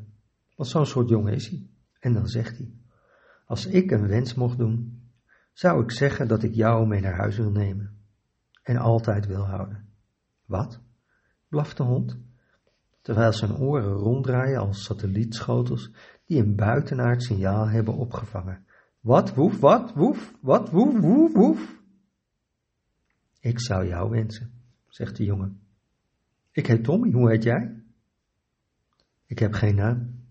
wat 0.54 0.68
zo'n 0.68 0.86
soort 0.86 1.08
jongen 1.08 1.32
is 1.32 1.48
hij? 1.48 1.66
En 2.00 2.12
dan 2.12 2.26
zegt 2.26 2.58
hij, 2.58 2.72
als 3.46 3.66
ik 3.66 3.90
een 3.90 4.06
wens 4.06 4.34
mocht 4.34 4.58
doen, 4.58 5.02
zou 5.52 5.82
ik 5.82 5.90
zeggen 5.90 6.28
dat 6.28 6.42
ik 6.42 6.54
jou 6.54 6.86
mee 6.86 7.00
naar 7.00 7.16
huis 7.16 7.36
wil 7.36 7.50
nemen 7.50 7.98
en 8.62 8.76
altijd 8.76 9.26
wil 9.26 9.46
houden. 9.46 9.88
Wat? 10.44 10.80
blaft 11.48 11.76
de 11.76 11.82
hond, 11.82 12.18
terwijl 13.00 13.32
zijn 13.32 13.56
oren 13.56 13.92
ronddraaien 13.92 14.60
als 14.60 14.84
satellietschotels 14.84 15.92
die 16.24 16.40
een 16.40 16.56
buitenaard 16.56 17.22
signaal 17.22 17.68
hebben 17.68 17.94
opgevangen 17.94 18.65
wat, 19.06 19.34
woef, 19.34 19.58
wat, 19.60 19.92
woef, 19.94 20.34
wat, 20.40 20.70
woef, 20.70 21.00
woef, 21.00 21.32
woef. 21.32 21.82
Ik 23.40 23.60
zou 23.60 23.86
jou 23.86 24.10
wensen, 24.10 24.52
zegt 24.88 25.16
de 25.16 25.24
jongen. 25.24 25.60
Ik 26.50 26.66
heet 26.66 26.84
Tommy, 26.84 27.10
hoe 27.12 27.30
heet 27.30 27.42
jij? 27.42 27.82
Ik 29.26 29.38
heb 29.38 29.52
geen 29.52 29.74
naam. 29.74 30.24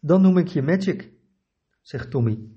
Dan 0.00 0.22
noem 0.22 0.38
ik 0.38 0.46
je 0.46 0.62
Magic, 0.62 1.12
zegt 1.80 2.10
Tommy. 2.10 2.48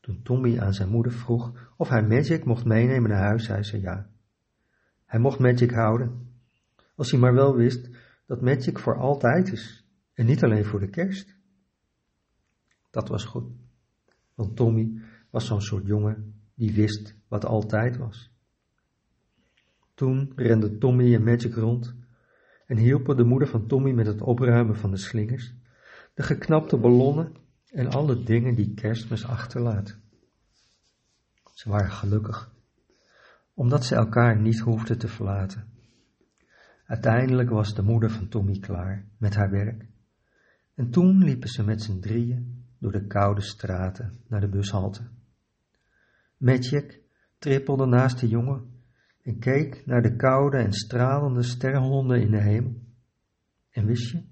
Toen 0.00 0.22
Tommy 0.22 0.58
aan 0.58 0.74
zijn 0.74 0.88
moeder 0.88 1.12
vroeg 1.12 1.72
of 1.76 1.88
hij 1.88 2.06
Magic 2.06 2.44
mocht 2.44 2.64
meenemen 2.64 3.10
naar 3.10 3.22
huis, 3.22 3.44
zei 3.44 3.62
ze 3.62 3.80
ja. 3.80 4.10
Hij 5.04 5.20
mocht 5.20 5.38
Magic 5.38 5.70
houden, 5.70 6.34
als 6.94 7.10
hij 7.10 7.20
maar 7.20 7.34
wel 7.34 7.56
wist 7.56 7.90
dat 8.26 8.40
Magic 8.40 8.78
voor 8.78 8.96
altijd 8.96 9.52
is 9.52 9.86
en 10.14 10.26
niet 10.26 10.44
alleen 10.44 10.64
voor 10.64 10.80
de 10.80 10.90
kerst. 10.90 11.36
Dat 12.90 13.08
was 13.08 13.24
goed 13.24 13.61
want 14.34 14.56
Tommy 14.56 15.00
was 15.30 15.46
zo'n 15.46 15.62
soort 15.62 15.86
jongen 15.86 16.34
die 16.54 16.72
wist 16.74 17.14
wat 17.28 17.44
altijd 17.44 17.96
was. 17.96 18.30
Toen 19.94 20.32
renden 20.36 20.78
Tommy 20.78 21.14
en 21.14 21.24
Magic 21.24 21.54
rond 21.54 21.94
en 22.66 22.76
hielpen 22.76 23.16
de 23.16 23.24
moeder 23.24 23.48
van 23.48 23.66
Tommy 23.66 23.92
met 23.92 24.06
het 24.06 24.20
opruimen 24.20 24.76
van 24.76 24.90
de 24.90 24.96
slingers, 24.96 25.54
de 26.14 26.22
geknapte 26.22 26.76
ballonnen 26.76 27.32
en 27.70 27.86
alle 27.86 28.22
dingen 28.22 28.54
die 28.54 28.74
kerstmis 28.74 29.26
achterlaat. 29.26 29.98
Ze 31.54 31.68
waren 31.68 31.90
gelukkig, 31.90 32.54
omdat 33.54 33.84
ze 33.84 33.94
elkaar 33.94 34.40
niet 34.40 34.60
hoefden 34.60 34.98
te 34.98 35.08
verlaten. 35.08 35.70
Uiteindelijk 36.86 37.50
was 37.50 37.74
de 37.74 37.82
moeder 37.82 38.10
van 38.10 38.28
Tommy 38.28 38.58
klaar 38.58 39.06
met 39.18 39.34
haar 39.34 39.50
werk 39.50 39.86
en 40.74 40.90
toen 40.90 41.24
liepen 41.24 41.48
ze 41.48 41.64
met 41.64 41.82
z'n 41.82 42.00
drieën 42.00 42.64
door 42.82 42.92
de 42.92 43.06
koude 43.06 43.40
straten 43.40 44.12
naar 44.28 44.40
de 44.40 44.48
bushalte. 44.48 45.08
Magic 46.36 47.00
trippelde 47.38 47.86
naast 47.86 48.20
de 48.20 48.28
jongen 48.28 48.70
en 49.22 49.38
keek 49.38 49.86
naar 49.86 50.02
de 50.02 50.16
koude 50.16 50.56
en 50.56 50.72
stralende 50.72 51.42
sterrenhonden 51.42 52.20
in 52.20 52.30
de 52.30 52.40
hemel. 52.40 52.82
En 53.70 53.86
wist 53.86 54.10
je 54.10 54.22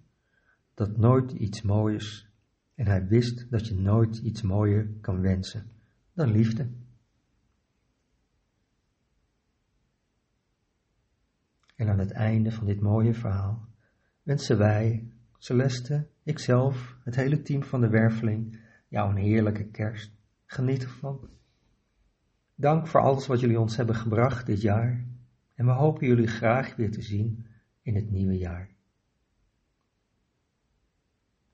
dat 0.74 0.96
nooit 0.96 1.32
iets 1.32 1.62
moois, 1.62 2.28
en 2.74 2.86
hij 2.86 3.06
wist 3.06 3.50
dat 3.50 3.66
je 3.66 3.74
nooit 3.74 4.16
iets 4.16 4.42
mooier 4.42 4.90
kan 5.00 5.20
wensen 5.20 5.70
dan 6.12 6.30
liefde. 6.30 6.70
En 11.76 11.88
aan 11.88 11.98
het 11.98 12.12
einde 12.12 12.52
van 12.52 12.66
dit 12.66 12.80
mooie 12.80 13.14
verhaal 13.14 13.68
wensen 14.22 14.58
wij, 14.58 15.09
Celeste, 15.42 16.06
ikzelf, 16.24 16.96
het 17.04 17.16
hele 17.16 17.42
team 17.42 17.62
van 17.62 17.80
de 17.80 17.88
Werveling, 17.88 18.60
jou 18.88 19.10
een 19.10 19.16
heerlijke 19.16 19.64
kerst. 19.64 20.12
Geniet 20.46 20.82
ervan. 20.82 21.28
Dank 22.54 22.86
voor 22.86 23.00
alles 23.00 23.26
wat 23.26 23.40
jullie 23.40 23.60
ons 23.60 23.76
hebben 23.76 23.94
gebracht 23.94 24.46
dit 24.46 24.60
jaar 24.60 25.04
en 25.54 25.66
we 25.66 25.72
hopen 25.72 26.06
jullie 26.06 26.26
graag 26.26 26.76
weer 26.76 26.90
te 26.90 27.02
zien 27.02 27.46
in 27.82 27.94
het 27.94 28.10
nieuwe 28.10 28.38
jaar. 28.38 28.68